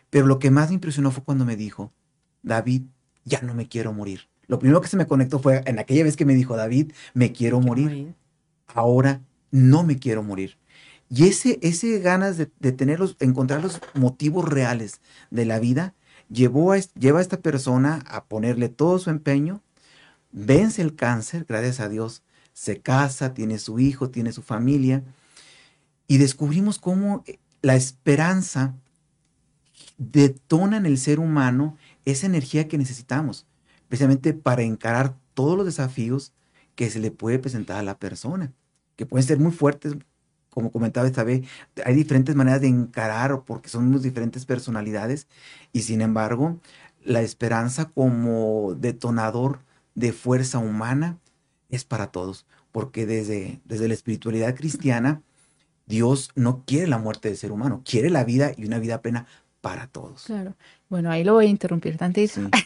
[0.08, 1.92] pero lo que más me impresionó fue cuando me dijo,
[2.44, 2.82] David,
[3.24, 4.28] ya no me quiero morir.
[4.46, 7.32] Lo primero que se me conectó fue en aquella vez que me dijo, David, me
[7.32, 8.14] quiero morir.
[8.68, 9.20] Ahora
[9.50, 10.58] no me quiero morir.
[11.10, 15.00] Y ese, ese ganas de, de tener encontrar los motivos reales
[15.32, 15.96] de la vida,
[16.30, 19.60] llevó a, lleva a esta persona a ponerle todo su empeño,
[20.30, 22.22] vence el cáncer, gracias a Dios,
[22.58, 25.04] se casa, tiene su hijo, tiene su familia,
[26.08, 28.74] y descubrimos cómo eh, la esperanza
[29.96, 33.46] detona en el ser humano esa energía que necesitamos,
[33.86, 36.32] precisamente para encarar todos los desafíos
[36.74, 38.52] que se le puede presentar a la persona,
[38.96, 39.94] que pueden ser muy fuertes,
[40.50, 41.46] como comentaba esta vez,
[41.84, 45.28] hay diferentes maneras de encarar porque somos diferentes personalidades
[45.72, 46.58] y sin embargo
[47.04, 49.60] la esperanza como detonador
[49.94, 51.18] de fuerza humana
[51.68, 55.22] es para todos, porque desde, desde la espiritualidad cristiana,
[55.86, 59.26] Dios no quiere la muerte del ser humano, quiere la vida y una vida plena
[59.60, 60.24] para todos.
[60.24, 60.54] Claro.
[60.88, 62.50] Bueno, ahí lo voy a interrumpir tantísimo.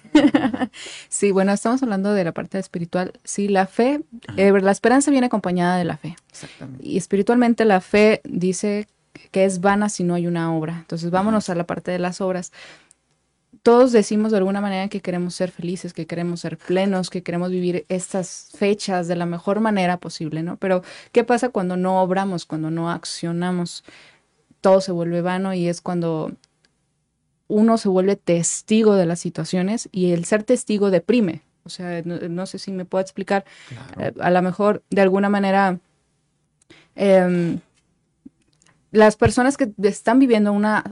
[1.09, 1.33] Sí.
[1.33, 3.13] bueno, estamos hablando de la parte espiritual.
[3.25, 4.03] Sí, la fe,
[4.37, 6.17] eh, la esperanza viene acompañada de la fe.
[6.31, 6.87] Exactamente.
[6.87, 8.87] Y espiritualmente la fe dice
[9.31, 10.79] que es vana si no hay una obra.
[10.79, 12.53] Entonces, vámonos a la parte de las obras
[13.63, 17.51] todos decimos de alguna manera que queremos ser felices, que queremos ser plenos, que queremos
[17.51, 20.57] vivir estas fechas de la mejor manera posible, ¿no?
[20.57, 23.85] Pero, ¿qué pasa cuando no obramos, cuando no accionamos?
[24.61, 26.33] Todo se vuelve vano y es cuando
[27.49, 31.43] uno se vuelve testigo de las situaciones y el ser testigo deprime.
[31.65, 33.45] O sea, no, sé si me puedo explicar.
[33.99, 35.79] Eh, a lo mejor, de alguna manera,
[36.97, 37.59] eh,
[38.93, 40.85] las personas que están viviendo una,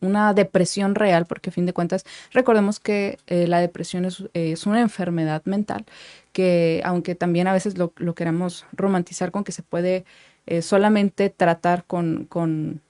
[0.00, 4.80] una, depresión real, porque a fin de cuentas recordemos que eh, la depresión es, una
[4.80, 5.84] enfermedad mental,
[6.32, 10.04] que aunque también a veces lo, lo queramos romantizar con que se puede
[10.46, 12.80] eh, solamente tratar con, con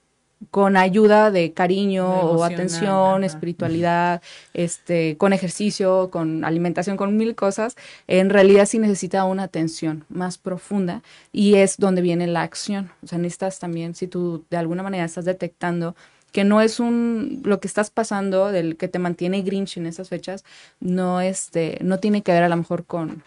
[0.51, 4.23] con ayuda de cariño o atención, espiritualidad,
[4.55, 7.77] este, con ejercicio, con alimentación, con mil cosas,
[8.09, 11.03] en realidad sí necesita una atención más profunda
[11.33, 12.91] y es donde viene la acción.
[13.03, 15.95] O sea, necesitas también, si tú de alguna manera estás detectando
[16.33, 20.09] que no es un lo que estás pasando del que te mantiene Grinch en esas
[20.09, 20.45] fechas,
[20.81, 23.23] no este, no tiene que ver a lo mejor con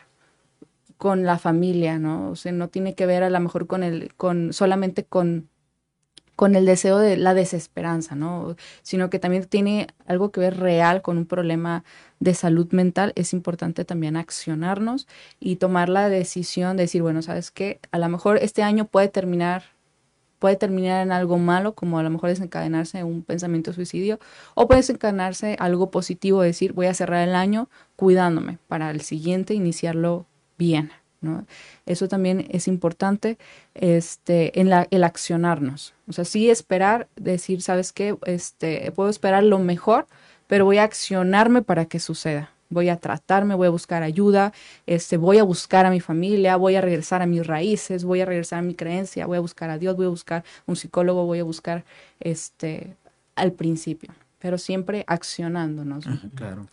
[0.98, 2.32] con la familia, ¿no?
[2.32, 5.50] O sea, no tiene que ver a lo mejor con el con solamente con
[6.36, 8.56] con el deseo de la desesperanza, ¿no?
[8.82, 11.84] Sino que también tiene algo que ver real con un problema
[12.20, 13.14] de salud mental.
[13.16, 15.08] Es importante también accionarnos
[15.40, 17.80] y tomar la decisión de decir, bueno, ¿sabes qué?
[17.92, 19.76] A lo mejor este año puede terminar
[20.40, 24.20] puede terminar en algo malo, como a lo mejor desencadenarse un pensamiento suicidio,
[24.54, 29.54] o puede desencadenarse algo positivo, decir, voy a cerrar el año cuidándome para el siguiente
[29.54, 30.92] iniciarlo bien.
[31.86, 33.38] Eso también es importante
[33.74, 35.94] este, en la, el accionarnos.
[36.08, 38.18] O sea, sí esperar, decir, ¿sabes qué?
[38.26, 40.08] Este, puedo esperar lo mejor,
[40.48, 42.52] pero voy a accionarme para que suceda.
[42.70, 44.52] Voy a tratarme, voy a buscar ayuda,
[44.88, 48.26] este, voy a buscar a mi familia, voy a regresar a mis raíces, voy a
[48.26, 51.40] regresar a mi creencia, voy a buscar a Dios, voy a buscar un psicólogo, voy
[51.40, 51.86] a buscar
[52.20, 52.96] este,
[53.36, 54.14] al principio,
[54.46, 56.06] pero siempre accionándonos.
[56.36, 56.68] claro.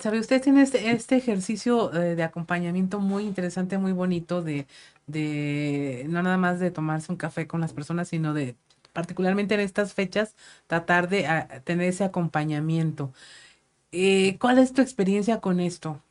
[0.00, 0.18] ¿sabe?
[0.18, 4.66] Usted tiene este, este ejercicio eh, de acompañamiento muy interesante, muy bonito, de,
[5.06, 8.56] de no nada más de tomarse un café con las personas, sino de
[8.92, 10.34] particularmente en estas fechas,
[10.66, 11.28] tratar de
[11.62, 13.12] tener ese acompañamiento.
[13.92, 16.02] Eh, ¿Cuál es tu experiencia con esto?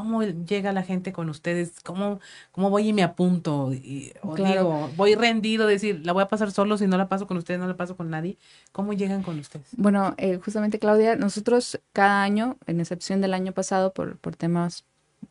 [0.00, 1.80] ¿Cómo llega la gente con ustedes?
[1.84, 2.20] ¿Cómo,
[2.52, 3.70] cómo voy y me apunto?
[3.74, 7.26] Y, o digo, voy rendido, decir, la voy a pasar solo, si no la paso
[7.26, 8.38] con ustedes, no la paso con nadie.
[8.72, 9.66] ¿Cómo llegan con ustedes?
[9.76, 14.86] Bueno, eh, justamente Claudia, nosotros cada año, en excepción del año pasado por, por temas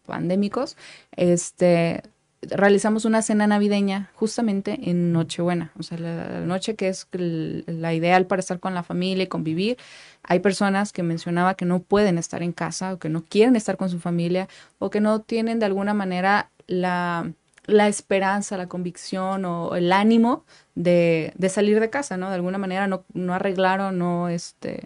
[0.05, 0.77] pandémicos,
[1.15, 2.03] este,
[2.41, 8.25] realizamos una cena navideña justamente en Nochebuena, o sea, la, noche que es la ideal
[8.25, 9.77] para estar con la familia y convivir.
[10.23, 13.77] Hay personas que mencionaba que no pueden estar en casa o que no quieren estar
[13.77, 14.47] con su familia
[14.79, 17.31] o que no tienen de alguna manera la,
[17.65, 22.29] la esperanza, la convicción o el ánimo de, de, salir de casa, ¿no?
[22.29, 24.83] De alguna manera no, no arreglaron, no, este,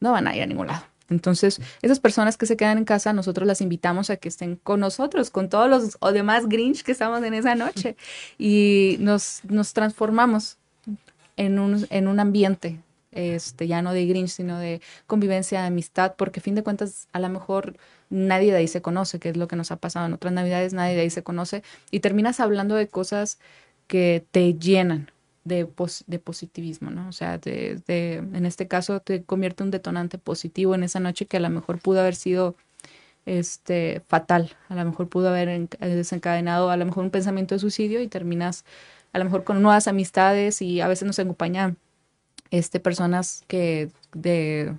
[0.00, 0.84] no van a ir a ningún lado.
[1.10, 4.80] Entonces, esas personas que se quedan en casa, nosotros las invitamos a que estén con
[4.80, 7.96] nosotros, con todos los o demás Grinch que estamos en esa noche.
[8.38, 10.58] Y nos, nos transformamos
[11.36, 12.80] en un, en un ambiente,
[13.12, 17.08] este, ya no de Grinch, sino de convivencia, de amistad, porque a fin de cuentas,
[17.12, 17.76] a lo mejor
[18.10, 20.72] nadie de ahí se conoce, que es lo que nos ha pasado en otras navidades,
[20.72, 23.38] nadie de ahí se conoce, y terminas hablando de cosas
[23.86, 25.10] que te llenan,
[25.44, 25.68] de,
[26.06, 27.08] de positivismo, ¿no?
[27.08, 31.26] O sea, de, de, en este caso te convierte un detonante positivo en esa noche
[31.26, 32.56] que a lo mejor pudo haber sido
[33.26, 38.02] este, fatal, a lo mejor pudo haber desencadenado a lo mejor un pensamiento de suicidio
[38.02, 38.64] y terminas
[39.12, 41.78] a lo mejor con nuevas amistades y a veces nos acompañan
[42.50, 44.74] este, personas que de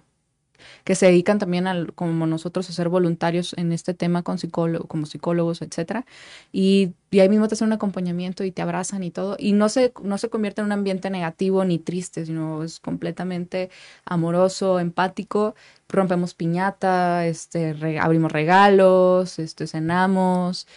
[0.83, 4.87] que se dedican también al, como nosotros a ser voluntarios en este tema con psicólogo,
[4.87, 6.05] como psicólogos, etcétera.
[6.51, 9.35] Y, y, ahí mismo te hacen un acompañamiento y te abrazan y todo.
[9.39, 13.69] Y no se, no se convierte en un ambiente negativo ni triste, sino es completamente
[14.05, 15.55] amoroso, empático.
[15.89, 20.67] Rompemos piñata, este, abrimos regalos, este, cenamos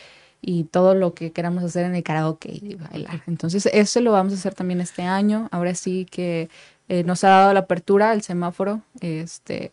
[0.40, 3.22] y todo lo que queramos hacer en el karaoke y bailar.
[3.26, 5.48] Entonces, eso lo vamos a hacer también este año.
[5.50, 6.48] Ahora sí que
[6.88, 9.72] eh, nos ha dado la apertura el semáforo este,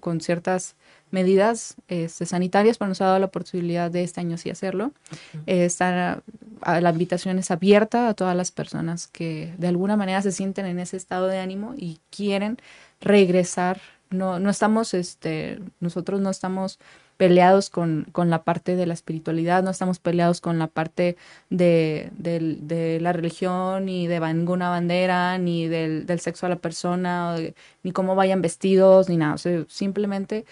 [0.00, 0.76] con ciertas
[1.10, 4.92] medidas este, sanitarias, pero nos ha dado la posibilidad de este año sí hacerlo.
[5.46, 10.66] Eh, la invitación es abierta a todas las personas que de alguna manera se sienten
[10.66, 12.58] en ese estado de ánimo y quieren
[13.00, 13.80] regresar.
[14.10, 16.78] No, no estamos, este, nosotros no estamos
[17.16, 21.16] peleados con, con, la parte de la espiritualidad, no estamos peleados con la parte
[21.50, 27.36] de, de, la religión, ni de ninguna bandera, ni del, del sexo a la persona,
[27.82, 29.36] ni cómo vayan vestidos, ni nada.
[29.68, 30.44] simplemente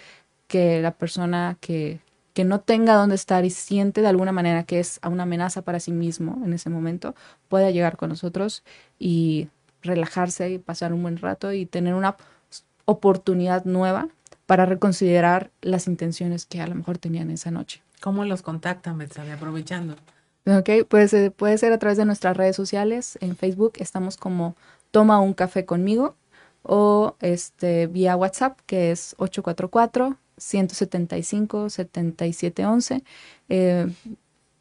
[0.47, 2.01] que la persona que,
[2.35, 5.81] que no tenga dónde estar y siente de alguna manera que es una amenaza para
[5.81, 7.15] sí mismo en ese momento,
[7.49, 8.63] pueda llegar con nosotros
[8.99, 9.49] y
[9.83, 12.17] relajarse y pasar un buen rato y tener una
[12.93, 14.09] oportunidad nueva
[14.47, 17.83] para reconsiderar las intenciones que a lo mejor tenían esa noche.
[18.01, 19.33] ¿Cómo los contactan, Betsabe?
[19.33, 19.97] Aprovechando.
[20.47, 23.17] Ok, pues eh, puede ser a través de nuestras redes sociales.
[23.21, 24.57] En Facebook estamos como
[24.91, 26.17] Toma un café conmigo
[26.63, 33.05] o este vía WhatsApp que es 844 175 7711.
[33.49, 33.87] Eh,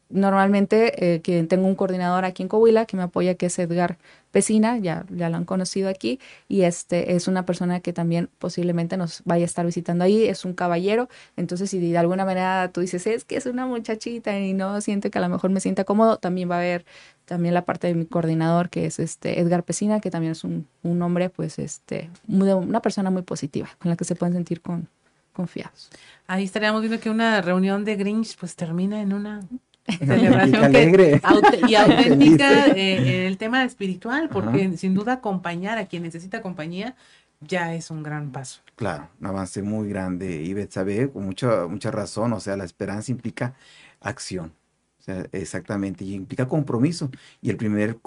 [0.08, 3.98] normalmente eh, tengo un coordinador aquí en Coahuila que me apoya, que es Edgar
[4.32, 6.18] Pesina, ya, ya lo han conocido aquí,
[6.48, 10.44] y este es una persona que también posiblemente nos vaya a estar visitando ahí, es
[10.44, 14.54] un caballero, entonces si de alguna manera tú dices, es que es una muchachita y
[14.54, 16.84] no siente que a lo mejor me sienta cómodo, también va a haber
[17.26, 20.66] también la parte de mi coordinador, que es este Edgar Pesina, que también es un,
[20.82, 24.88] un hombre, pues, este, una persona muy positiva, con la que se pueden sentir con,
[25.32, 25.90] confiados.
[26.26, 29.40] Ahí estaríamos viendo que una reunión de Grinch pues termina en una
[29.98, 31.20] celebración alegre.
[31.68, 36.94] y auténtica eh, en el tema espiritual, porque sin duda acompañar a quien necesita compañía
[37.40, 38.60] ya es un gran paso.
[38.76, 40.42] Claro, un avance muy grande.
[40.42, 43.54] Y sabe con mucha, mucha razón, o sea, la esperanza implica
[44.00, 44.52] acción.
[45.00, 47.10] O sea, exactamente, y implica compromiso.
[47.40, 47.98] Y el primer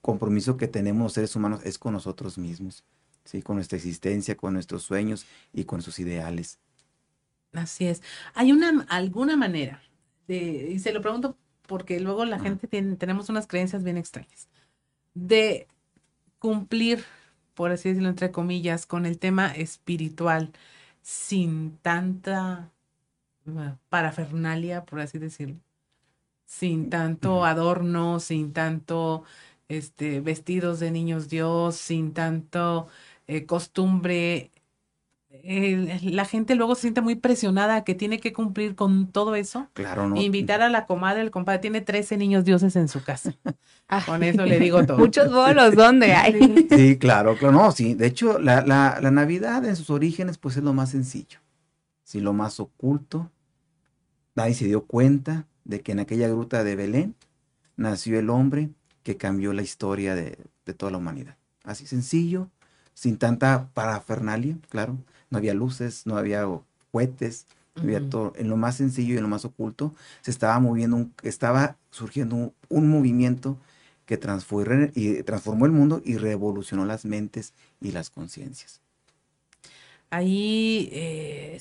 [0.00, 2.84] compromiso que tenemos los seres humanos es con nosotros mismos,
[3.24, 3.42] ¿sí?
[3.42, 6.60] con nuestra existencia, con nuestros sueños y con sus ideales.
[7.52, 8.02] Así es.
[8.34, 9.80] ¿Hay una, alguna manera
[10.28, 14.48] y se lo pregunto porque luego la gente tiene, tenemos unas creencias bien extrañas,
[15.14, 15.66] de
[16.38, 17.04] cumplir,
[17.54, 20.52] por así decirlo, entre comillas, con el tema espiritual
[21.02, 22.70] sin tanta
[23.88, 25.56] parafernalia, por así decirlo,
[26.46, 29.24] sin tanto adorno, sin tanto
[29.68, 32.88] este, vestidos de niños Dios, sin tanto
[33.26, 34.50] eh, costumbre
[35.42, 39.68] la gente luego se siente muy presionada que tiene que cumplir con todo eso.
[39.72, 40.16] Claro, ¿no?
[40.16, 43.34] Invitar a la comadre, el compadre tiene 13 niños dioses en su casa.
[44.06, 44.98] con eso le digo todo.
[44.98, 46.66] Muchos bolos, ¿dónde hay?
[46.70, 47.94] Sí, claro, claro, no, sí.
[47.94, 51.40] De hecho, la, la, la Navidad en sus orígenes, pues es lo más sencillo.
[52.04, 53.30] Sí, lo más oculto.
[54.34, 57.14] Nadie se dio cuenta de que en aquella gruta de Belén
[57.76, 58.70] nació el hombre
[59.02, 61.36] que cambió la historia de, de toda la humanidad.
[61.64, 62.50] Así sencillo,
[62.94, 64.98] sin tanta parafernalia, claro
[65.30, 66.46] no había luces, no había
[66.92, 67.46] cohetes,
[67.76, 71.76] había todo, en lo más sencillo y en lo más oculto, se estaba moviendo, estaba
[71.90, 73.58] surgiendo un, movimiento
[74.06, 78.80] que transformó, y transformó el mundo y revolucionó las mentes y las conciencias.
[80.10, 81.60] Ahí eh,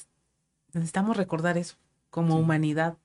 [0.74, 1.76] necesitamos recordar eso
[2.10, 2.98] como humanidad,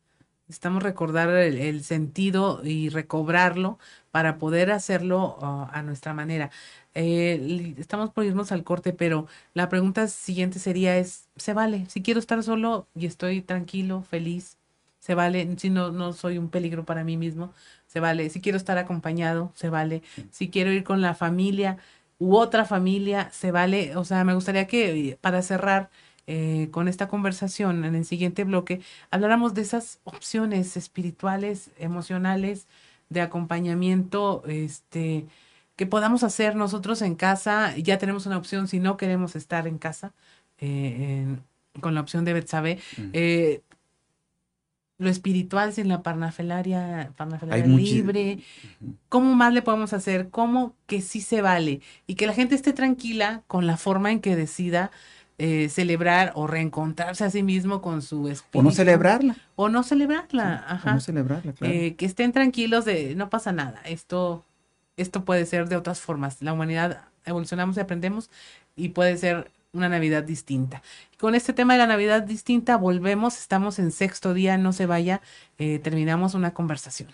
[0.48, 3.78] Necesitamos recordar el, sentido y recobrarlo
[4.10, 6.50] para poder hacerlo uh, a nuestra manera.
[6.94, 11.84] Eh, estamos por irnos al corte, pero la pregunta siguiente sería es, ¿se vale?
[11.88, 14.56] Si quiero estar solo y estoy tranquilo, feliz,
[15.00, 17.52] se vale, si no, no soy un peligro para mí mismo,
[17.86, 18.30] se vale.
[18.30, 20.02] Si quiero estar acompañado, se vale.
[20.30, 21.78] Si quiero ir con la familia
[22.18, 23.96] u otra familia, se vale.
[23.96, 25.90] O sea, me gustaría que para cerrar
[26.30, 32.66] eh, con esta conversación en el siguiente bloque, habláramos de esas opciones espirituales, emocionales,
[33.08, 35.24] de acompañamiento, este,
[35.74, 37.74] que podamos hacer nosotros en casa.
[37.78, 40.12] Ya tenemos una opción si no queremos estar en casa,
[40.58, 41.42] eh, en,
[41.80, 42.78] con la opción de Betsabe.
[43.14, 43.62] Eh,
[44.98, 48.40] lo espiritual sin la parnafelaria, parnafelaria libre.
[49.08, 50.28] ¿Cómo más le podemos hacer?
[50.28, 51.80] ¿Cómo que sí se vale?
[52.06, 54.90] Y que la gente esté tranquila con la forma en que decida
[55.38, 58.58] eh, celebrar o reencontrarse a sí mismo con su espíritu.
[58.58, 59.36] O no celebrarla.
[59.54, 60.90] O no celebrarla, ajá.
[60.90, 61.72] O no celebrarla, claro.
[61.72, 63.80] Eh, que estén tranquilos de no pasa nada.
[63.84, 64.44] Esto,
[64.96, 66.42] esto puede ser de otras formas.
[66.42, 68.30] La humanidad evolucionamos y aprendemos
[68.74, 70.82] y puede ser una Navidad distinta.
[71.20, 75.20] Con este tema de la Navidad distinta volvemos, estamos en sexto día, no se vaya,
[75.58, 77.10] eh, terminamos una conversación.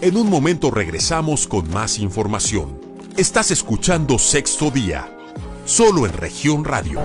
[0.00, 2.83] En un momento regresamos con más información.
[3.16, 5.08] Estás escuchando Sexto Día,
[5.66, 7.00] solo en región radio.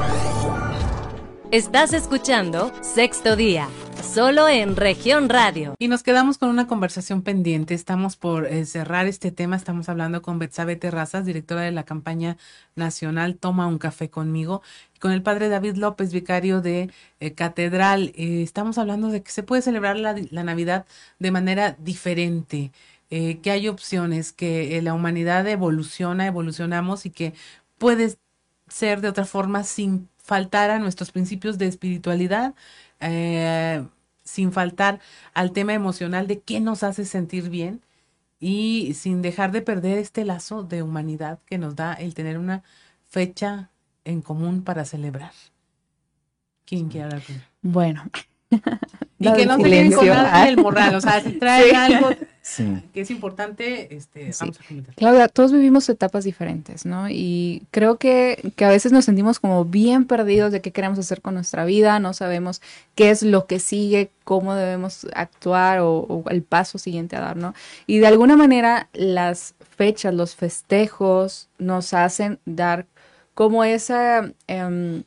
[1.51, 3.69] Estás escuchando Sexto Día,
[4.11, 5.75] solo en región radio.
[5.77, 7.75] Y nos quedamos con una conversación pendiente.
[7.75, 9.55] Estamos por eh, cerrar este tema.
[9.55, 12.37] Estamos hablando con Betsabe Terrazas, directora de la campaña
[12.75, 14.63] nacional Toma un café conmigo,
[14.95, 16.89] y con el padre David López, vicario de
[17.19, 18.13] eh, Catedral.
[18.15, 20.87] Eh, estamos hablando de que se puede celebrar la, la Navidad
[21.19, 22.71] de manera diferente
[23.09, 27.33] eh, que hay opciones, que eh, la humanidad evoluciona, evolucionamos y que
[27.77, 28.17] puede
[28.67, 32.53] ser de otra forma sin faltar a nuestros principios de espiritualidad,
[32.99, 33.83] eh,
[34.23, 34.99] sin faltar
[35.33, 37.81] al tema emocional de qué nos hace sentir bien
[38.39, 42.63] y sin dejar de perder este lazo de humanidad que nos da el tener una
[43.07, 43.71] fecha
[44.05, 45.33] en común para celebrar.
[46.65, 47.23] ¿Quién quiere hablar?
[47.61, 48.03] Bueno.
[49.19, 52.09] y que no se queden con nada del moral, o sea, si traen algo
[52.41, 52.81] sí.
[52.93, 54.39] que es importante, este, sí.
[54.39, 54.95] vamos a comentar.
[54.95, 57.09] Claudia, todos vivimos etapas diferentes, ¿no?
[57.09, 61.21] Y creo que, que a veces nos sentimos como bien perdidos de qué queremos hacer
[61.21, 62.61] con nuestra vida, no sabemos
[62.95, 67.35] qué es lo que sigue, cómo debemos actuar o, o el paso siguiente a dar,
[67.35, 67.53] ¿no?
[67.87, 72.85] Y de alguna manera las fechas, los festejos nos hacen dar
[73.33, 74.31] como esa...
[74.47, 75.03] Um,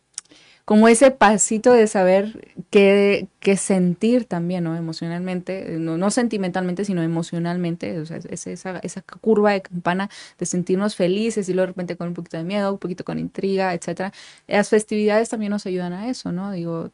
[0.65, 4.77] como ese pasito de saber qué, qué sentir también, ¿no?
[4.77, 10.09] Emocionalmente, no, no, sentimentalmente, sino emocionalmente, o sea, es esa, esa curva de campana
[10.39, 13.19] de sentirnos felices y luego de repente con un poquito de miedo, un poquito con
[13.19, 14.13] intriga, etcétera.
[14.47, 16.53] Las festividades también nos ayudan a eso, ¿no?
[16.53, 16.91] Digo,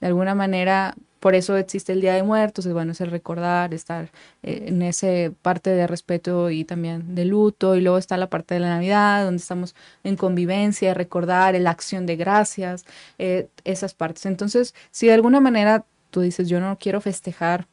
[0.00, 3.72] de alguna manera por eso existe el Día de Muertos, es bueno, es el recordar,
[3.72, 4.10] estar
[4.42, 8.54] eh, en ese parte de respeto y también de luto, y luego está la parte
[8.54, 12.84] de la Navidad, donde estamos en convivencia, recordar, la acción de gracias,
[13.18, 14.26] eh, esas partes.
[14.26, 17.68] Entonces, si de alguna manera tú dices, yo no quiero festejar,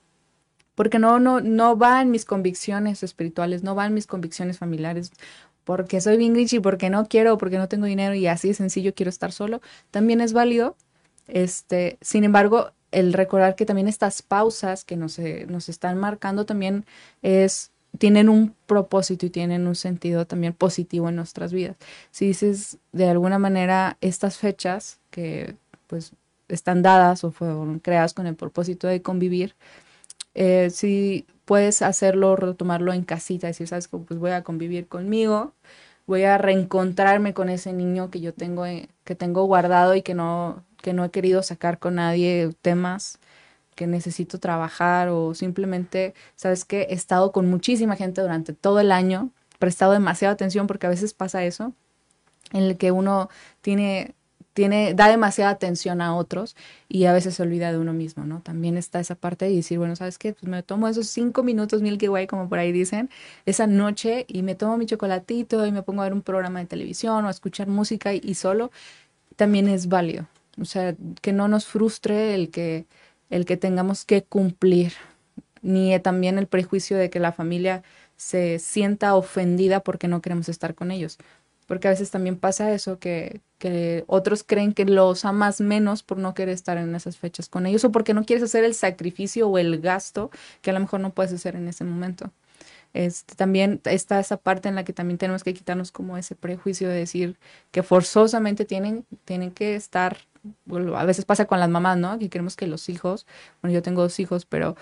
[0.76, 5.12] porque no, no, no va mis convicciones espirituales, no va en mis convicciones familiares,
[5.64, 8.94] porque soy bien y porque no quiero, porque no tengo dinero y así de sencillo
[8.94, 10.76] quiero estar solo, también es válido.
[11.30, 16.46] Este, sin embargo, el recordar que también estas pausas que nos, eh, nos están marcando
[16.46, 16.86] también
[17.22, 21.76] es tienen un propósito y tienen un sentido también positivo en nuestras vidas.
[22.12, 25.56] Si dices de alguna manera estas fechas que
[25.88, 26.14] pues
[26.48, 29.56] están dadas o fueron creadas con el propósito de convivir,
[30.36, 35.54] eh, si puedes hacerlo, retomarlo en casita, decir, sabes que pues voy a convivir conmigo,
[36.06, 40.14] voy a reencontrarme con ese niño que yo tengo, eh, que tengo guardado y que
[40.14, 43.20] no, que no he querido sacar con nadie temas
[43.76, 48.92] que necesito trabajar o simplemente, sabes que he estado con muchísima gente durante todo el
[48.92, 51.74] año, prestado demasiada atención porque a veces pasa eso,
[52.52, 53.30] en el que uno
[53.62, 54.16] tiene
[54.54, 56.58] tiene, da demasiada atención a otros
[56.90, 58.42] y a veces se olvida de uno mismo, ¿no?
[58.42, 60.34] También está esa parte de decir, bueno, ¿sabes qué?
[60.34, 63.10] Pues me tomo esos cinco minutos Milky Way, como por ahí dicen,
[63.46, 66.66] esa noche y me tomo mi chocolatito y me pongo a ver un programa de
[66.66, 68.72] televisión o a escuchar música y, y solo
[69.38, 70.28] también es válido.
[70.62, 72.86] O sea, que no nos frustre el que,
[73.30, 74.94] el que tengamos que cumplir,
[75.62, 77.84] ni también el prejuicio de que la familia
[78.18, 81.18] se sienta ofendida porque no queremos estar con ellos.
[81.68, 86.18] Porque a veces también pasa eso, que, que otros creen que los amas menos por
[86.18, 89.48] no querer estar en esas fechas con ellos o porque no quieres hacer el sacrificio
[89.48, 90.32] o el gasto
[90.62, 92.32] que a lo mejor no puedes hacer en ese momento.
[92.94, 96.90] Este, también está esa parte en la que también tenemos que quitarnos como ese prejuicio
[96.90, 97.38] de decir
[97.72, 100.18] que forzosamente tienen, tienen que estar
[100.96, 102.18] a veces pasa con las mamás, ¿no?
[102.18, 103.26] Que queremos que los hijos,
[103.62, 104.76] bueno, yo tengo dos hijos, pero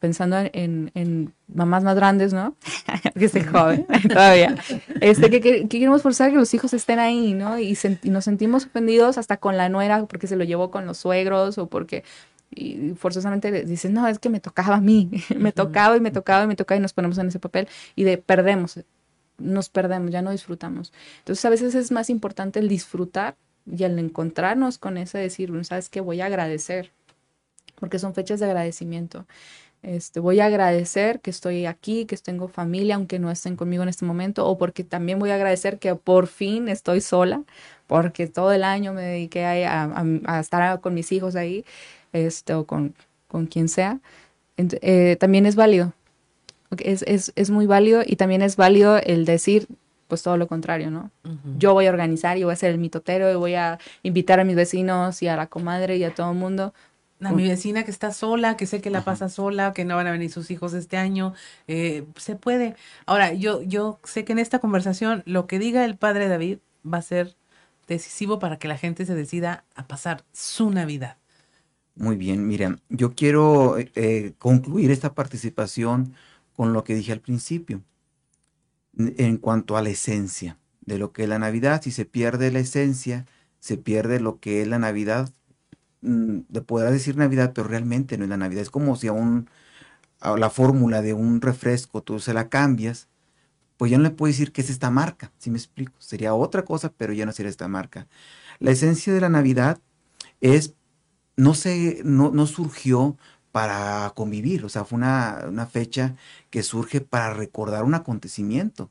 [0.00, 2.56] pensando en, en, mamás más grandes, ¿no?
[3.18, 4.56] que estoy joven todavía,
[5.00, 7.58] este, que, queremos forzar que los hijos estén ahí, ¿no?
[7.58, 11.58] Y, nos sentimos ofendidos hasta con la nuera porque se lo llevó con los suegros
[11.58, 12.02] o porque
[12.50, 16.44] y forzosamente dices, no, es que me tocaba a mí, me tocaba y me tocaba
[16.44, 18.80] y me tocaba y nos ponemos en ese papel y de perdemos,
[19.38, 20.92] nos perdemos, ya no disfrutamos.
[21.18, 23.36] Entonces a veces es más importante el disfrutar
[23.70, 26.92] y al encontrarnos con ese decir, sabes que voy a agradecer,
[27.80, 29.26] porque son fechas de agradecimiento.
[29.82, 33.88] Este, voy a agradecer que estoy aquí, que tengo familia, aunque no estén conmigo en
[33.88, 37.44] este momento, o porque también voy a agradecer que por fin estoy sola,
[37.86, 41.64] porque todo el año me dediqué a, estar con mis hijos ahí,
[42.12, 42.94] este, o con,
[43.28, 44.00] con quien sea.
[44.56, 45.92] Eh, también es válido.
[46.78, 49.68] Es, es, es muy válido y también es válido el decir,
[50.08, 51.10] pues todo lo contrario, ¿no?
[51.58, 54.44] Yo voy a organizar y voy a ser el mitotero y voy a invitar a
[54.44, 56.74] mis vecinos y a la comadre y a todo el mundo.
[57.22, 60.06] A mi vecina que está sola, que sé que la pasa sola, que no van
[60.06, 61.32] a venir sus hijos este año,
[61.66, 62.76] eh, se puede.
[63.06, 66.98] Ahora, yo, yo sé que en esta conversación lo que diga el padre David va
[66.98, 67.34] a ser
[67.88, 71.16] decisivo para que la gente se decida a pasar su Navidad.
[71.96, 76.14] Muy bien, miren, yo quiero eh, concluir esta participación
[76.54, 77.82] con lo que dije al principio
[78.98, 81.82] en cuanto a la esencia de lo que es la Navidad.
[81.82, 83.26] Si se pierde la esencia,
[83.60, 85.30] se pierde lo que es la Navidad.
[86.02, 88.62] Mm, le podrás decir Navidad, pero realmente no es la Navidad.
[88.62, 89.48] Es como si a, un,
[90.20, 93.08] a la fórmula de un refresco tú se la cambias,
[93.76, 95.94] pues ya no le puedes decir que es esta marca, si me explico.
[96.00, 98.06] Sería otra cosa, pero ya no sería esta marca.
[98.60, 99.80] La esencia de la Navidad
[100.40, 100.74] es,
[101.36, 103.16] no, se, no, no surgió
[103.52, 106.14] para convivir, o sea, fue una, fecha
[106.50, 108.90] que surge para recordar un acontecimiento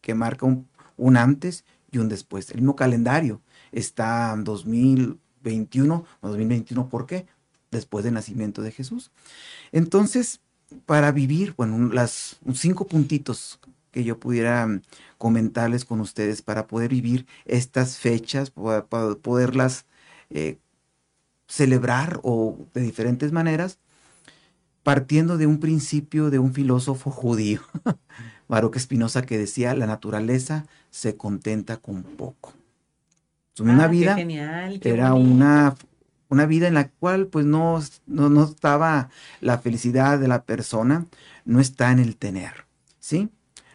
[0.00, 2.50] que marca un, un, antes y un después.
[2.50, 3.40] El mismo calendario
[3.72, 7.26] está en 2021 o 2021, ¿por qué?
[7.70, 9.10] Después del nacimiento de Jesús.
[9.72, 10.40] Entonces,
[10.86, 13.58] para vivir, bueno, las cinco puntitos
[13.90, 14.80] que yo pudiera
[15.18, 19.86] comentarles con ustedes para poder vivir estas fechas, para, poderlas
[20.30, 20.58] eh,
[21.46, 23.78] celebrar o de diferentes maneras,
[24.82, 27.60] partiendo de un principio de un filósofo judío,
[28.48, 32.52] Baruch Espinosa, que decía, la naturaleza se contenta con poco.
[33.60, 34.16] Una ah, vida
[34.82, 35.76] era una,
[36.28, 41.06] una vida en la cual pues no, no, no, estaba la felicidad de la persona,
[41.44, 42.66] no está en el tener,
[42.98, 43.30] ¿sí?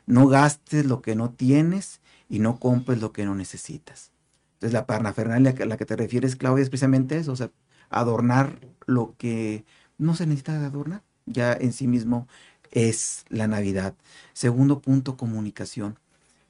[0.05, 4.11] No gastes lo que no tienes y no compres lo que no necesitas.
[4.59, 7.49] Entonces la parnafernalia a la que te refieres, Claudia, es precisamente eso, o sea,
[7.89, 9.63] adornar lo que
[9.97, 12.27] no se necesita adornar, ya en sí mismo
[12.71, 13.95] es la Navidad.
[14.33, 15.97] Segundo punto, comunicación.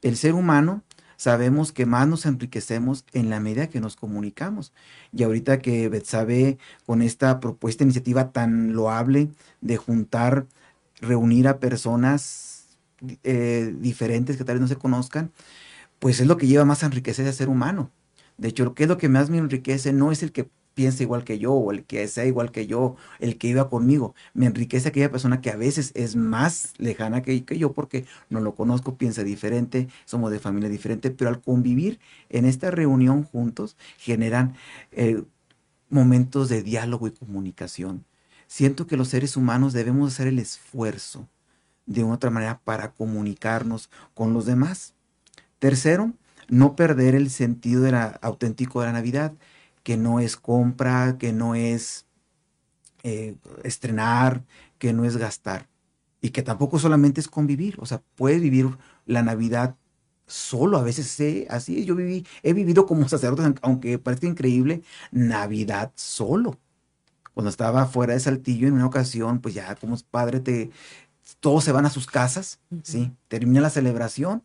[0.02, 0.82] El ser humano
[1.18, 4.74] sabemos que más nos enriquecemos en la medida que nos comunicamos.
[5.14, 6.58] Y ahorita que Betsabe
[6.88, 9.30] con esta propuesta, iniciativa tan loable
[9.62, 10.48] de juntar,
[11.00, 12.78] reunir a personas
[13.24, 15.32] eh, diferentes que tal vez no se conozcan,
[16.00, 17.92] pues es lo que lleva más a enriquecer al ser humano.
[18.40, 21.04] De hecho, lo que es lo que más me enriquece no es el que piensa
[21.04, 24.16] igual que yo o el que sea igual que yo, el que iba conmigo.
[24.34, 28.40] Me enriquece aquella persona que a veces es más lejana que, que yo porque no
[28.40, 33.76] lo conozco, piensa diferente, somos de familia diferente, pero al convivir en esta reunión juntos
[33.98, 34.56] generan
[34.94, 35.22] eh,
[35.90, 38.06] momentos de diálogo y comunicación.
[38.48, 41.28] Siento que los seres humanos debemos hacer el esfuerzo
[41.88, 44.94] de una otra manera para comunicarnos con los demás.
[45.60, 46.14] Tercero,
[46.50, 49.34] no perder el sentido de la, auténtico de la Navidad
[49.84, 52.06] que no es compra, que no es
[53.04, 54.44] eh, estrenar,
[54.78, 55.68] que no es gastar.
[56.22, 57.78] Y que tampoco solamente es convivir.
[57.80, 59.76] O sea, puedes vivir la Navidad
[60.28, 60.78] solo.
[60.78, 66.60] A veces sé, así yo viví, he vivido como sacerdote, aunque parezca increíble, Navidad solo.
[67.34, 70.72] Cuando estaba fuera de Saltillo en una ocasión, pues ya como padre te,
[71.40, 73.14] todos se van a sus casas, ¿sí?
[73.28, 74.44] Termina la celebración,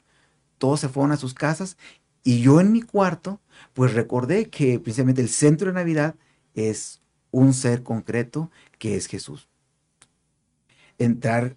[0.58, 1.76] todos se fueron a sus casas
[2.22, 3.40] y yo en mi cuarto,
[3.74, 6.14] pues recordé que precisamente el centro de Navidad
[6.54, 9.48] es un ser concreto que es Jesús.
[10.98, 11.56] Entrar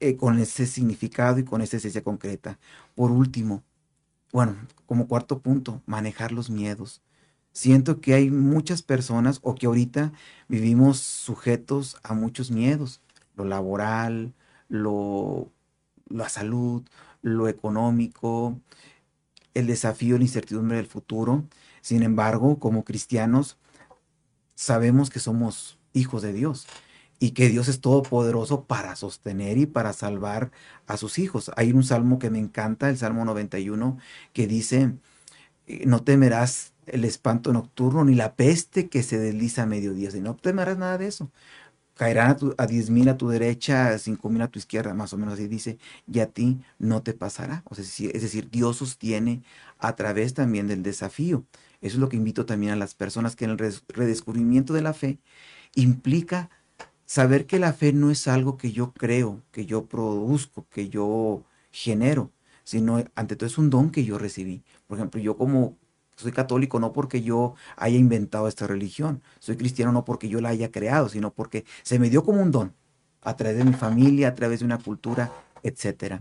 [0.00, 2.58] eh, con ese significado y con esa esencia concreta.
[2.94, 3.62] Por último,
[4.32, 7.02] bueno, como cuarto punto, manejar los miedos.
[7.52, 10.12] Siento que hay muchas personas o que ahorita
[10.48, 13.00] vivimos sujetos a muchos miedos,
[13.36, 14.34] lo laboral,
[14.68, 15.50] lo,
[16.08, 16.82] la salud,
[17.22, 18.60] lo económico,
[19.54, 21.44] el desafío, la incertidumbre del futuro.
[21.80, 23.58] Sin embargo, como cristianos,
[24.54, 26.66] sabemos que somos hijos de Dios
[27.20, 30.50] y que Dios es todopoderoso para sostener y para salvar
[30.86, 31.50] a sus hijos.
[31.56, 33.98] Hay un salmo que me encanta, el Salmo 91,
[34.32, 34.94] que dice,
[35.66, 40.20] eh, no temerás el espanto nocturno ni la peste que se desliza a mediodía, si
[40.20, 41.30] no temerás nada de eso.
[41.98, 45.18] Caerán a, diez mil a tu derecha, a cinco mil a tu izquierda, más o
[45.18, 47.64] menos así dice, y a ti no te pasará.
[47.76, 49.42] Es decir, Dios sostiene
[49.80, 51.44] a través también del desafío.
[51.80, 54.94] Eso es lo que invito también a las personas que en el redescubrimiento de la
[54.94, 55.18] fe
[55.74, 56.50] implica
[57.04, 61.42] saber que la fe no es algo que yo creo, que yo produzco, que yo
[61.72, 62.30] genero,
[62.62, 64.62] sino ante todo es un don que yo recibí.
[64.86, 65.76] Por ejemplo, yo como
[66.18, 70.48] soy católico no porque yo haya inventado esta religión, soy cristiano no porque yo la
[70.50, 72.74] haya creado, sino porque se me dio como un don
[73.22, 76.20] a través de mi familia, a través de una cultura, etc.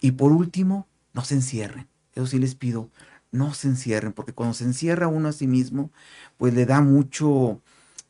[0.00, 1.88] Y por último, no se encierren.
[2.14, 2.90] Eso sí les pido,
[3.30, 5.90] no se encierren, porque cuando se encierra uno a sí mismo,
[6.36, 7.60] pues le da mucho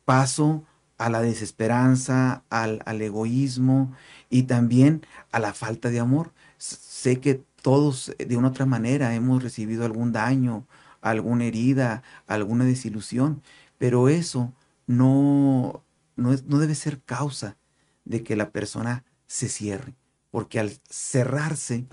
[0.05, 0.63] paso
[0.97, 3.93] a la desesperanza, al, al, egoísmo
[4.29, 6.33] y también a la falta de amor.
[6.57, 10.65] Sé que todos de una otra manera hemos recibido algún daño,
[11.03, 13.41] alguna herida, alguna desilusión,
[13.77, 14.53] pero eso
[14.87, 15.83] no,
[16.15, 17.57] no, no debe ser causa
[18.05, 19.95] de que la persona se cierre,
[20.31, 21.85] porque al cerrarse,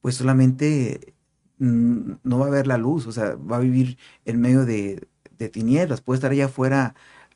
[0.00, 1.14] pues solamente
[1.58, 5.08] mm, no va a ver la luz, o sea, va a vivir en medio de,
[5.38, 6.94] de tinieblas, puede estar allá afuera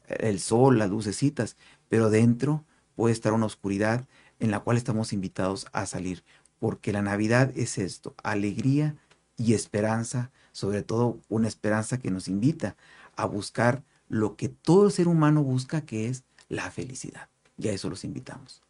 [0.08, 1.56] el sol, las lucecitas,
[1.88, 2.64] pero dentro
[2.94, 4.06] puede estar una oscuridad
[4.38, 6.24] en la cual estamos invitados a salir,
[6.58, 8.96] porque la Navidad es esto, alegría
[9.36, 12.76] y esperanza, sobre todo una esperanza que nos invita
[13.14, 17.28] a buscar lo que todo ser humano busca, que es la felicidad.
[17.58, 18.62] Y a eso los invitamos.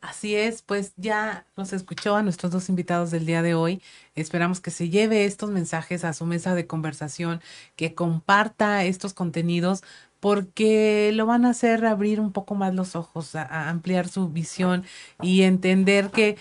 [0.00, 3.80] Así es, pues ya nos escuchó a nuestros dos invitados del día de hoy.
[4.16, 7.40] Esperamos que se lleve estos mensajes a su mesa de conversación,
[7.76, 9.84] que comparta estos contenidos
[10.18, 14.84] porque lo van a hacer abrir un poco más los ojos, a, ampliar su visión
[15.22, 16.36] y entender que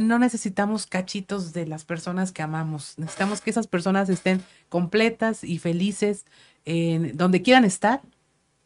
[0.00, 5.58] no necesitamos cachitos de las personas que amamos, necesitamos que esas personas estén completas y
[5.58, 6.26] felices
[6.64, 8.02] en donde quieran estar,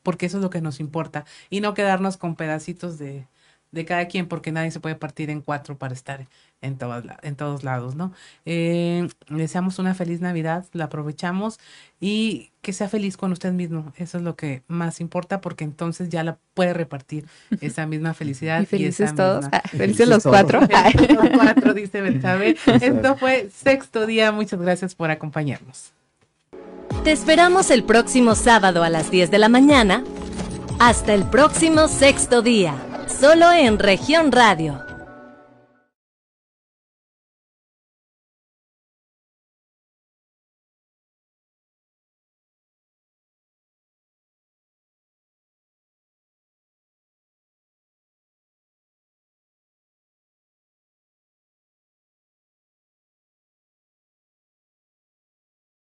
[0.03, 3.27] porque eso es lo que nos importa, y no quedarnos con pedacitos de,
[3.73, 6.29] de cada quien, porque nadie se puede partir en cuatro para estar
[6.63, 8.13] en, todos, en todos lados, ¿no?
[8.45, 11.59] Eh, deseamos una feliz Navidad, la aprovechamos
[12.01, 13.93] y que sea feliz con usted mismo.
[13.97, 17.27] Eso es lo que más importa, porque entonces ya la puede repartir
[17.61, 18.61] esa misma felicidad.
[18.61, 19.47] Y felices todos.
[19.53, 20.61] Ah, felices los cuatro.
[20.67, 22.57] Felices los cuatro, dice Betsabe.
[22.67, 24.33] Esto fue sexto día.
[24.33, 25.93] Muchas gracias por acompañarnos.
[27.05, 30.03] Te esperamos el próximo sábado a las 10 de la mañana.
[30.79, 32.75] Hasta el próximo sexto día,
[33.09, 34.86] solo en región radio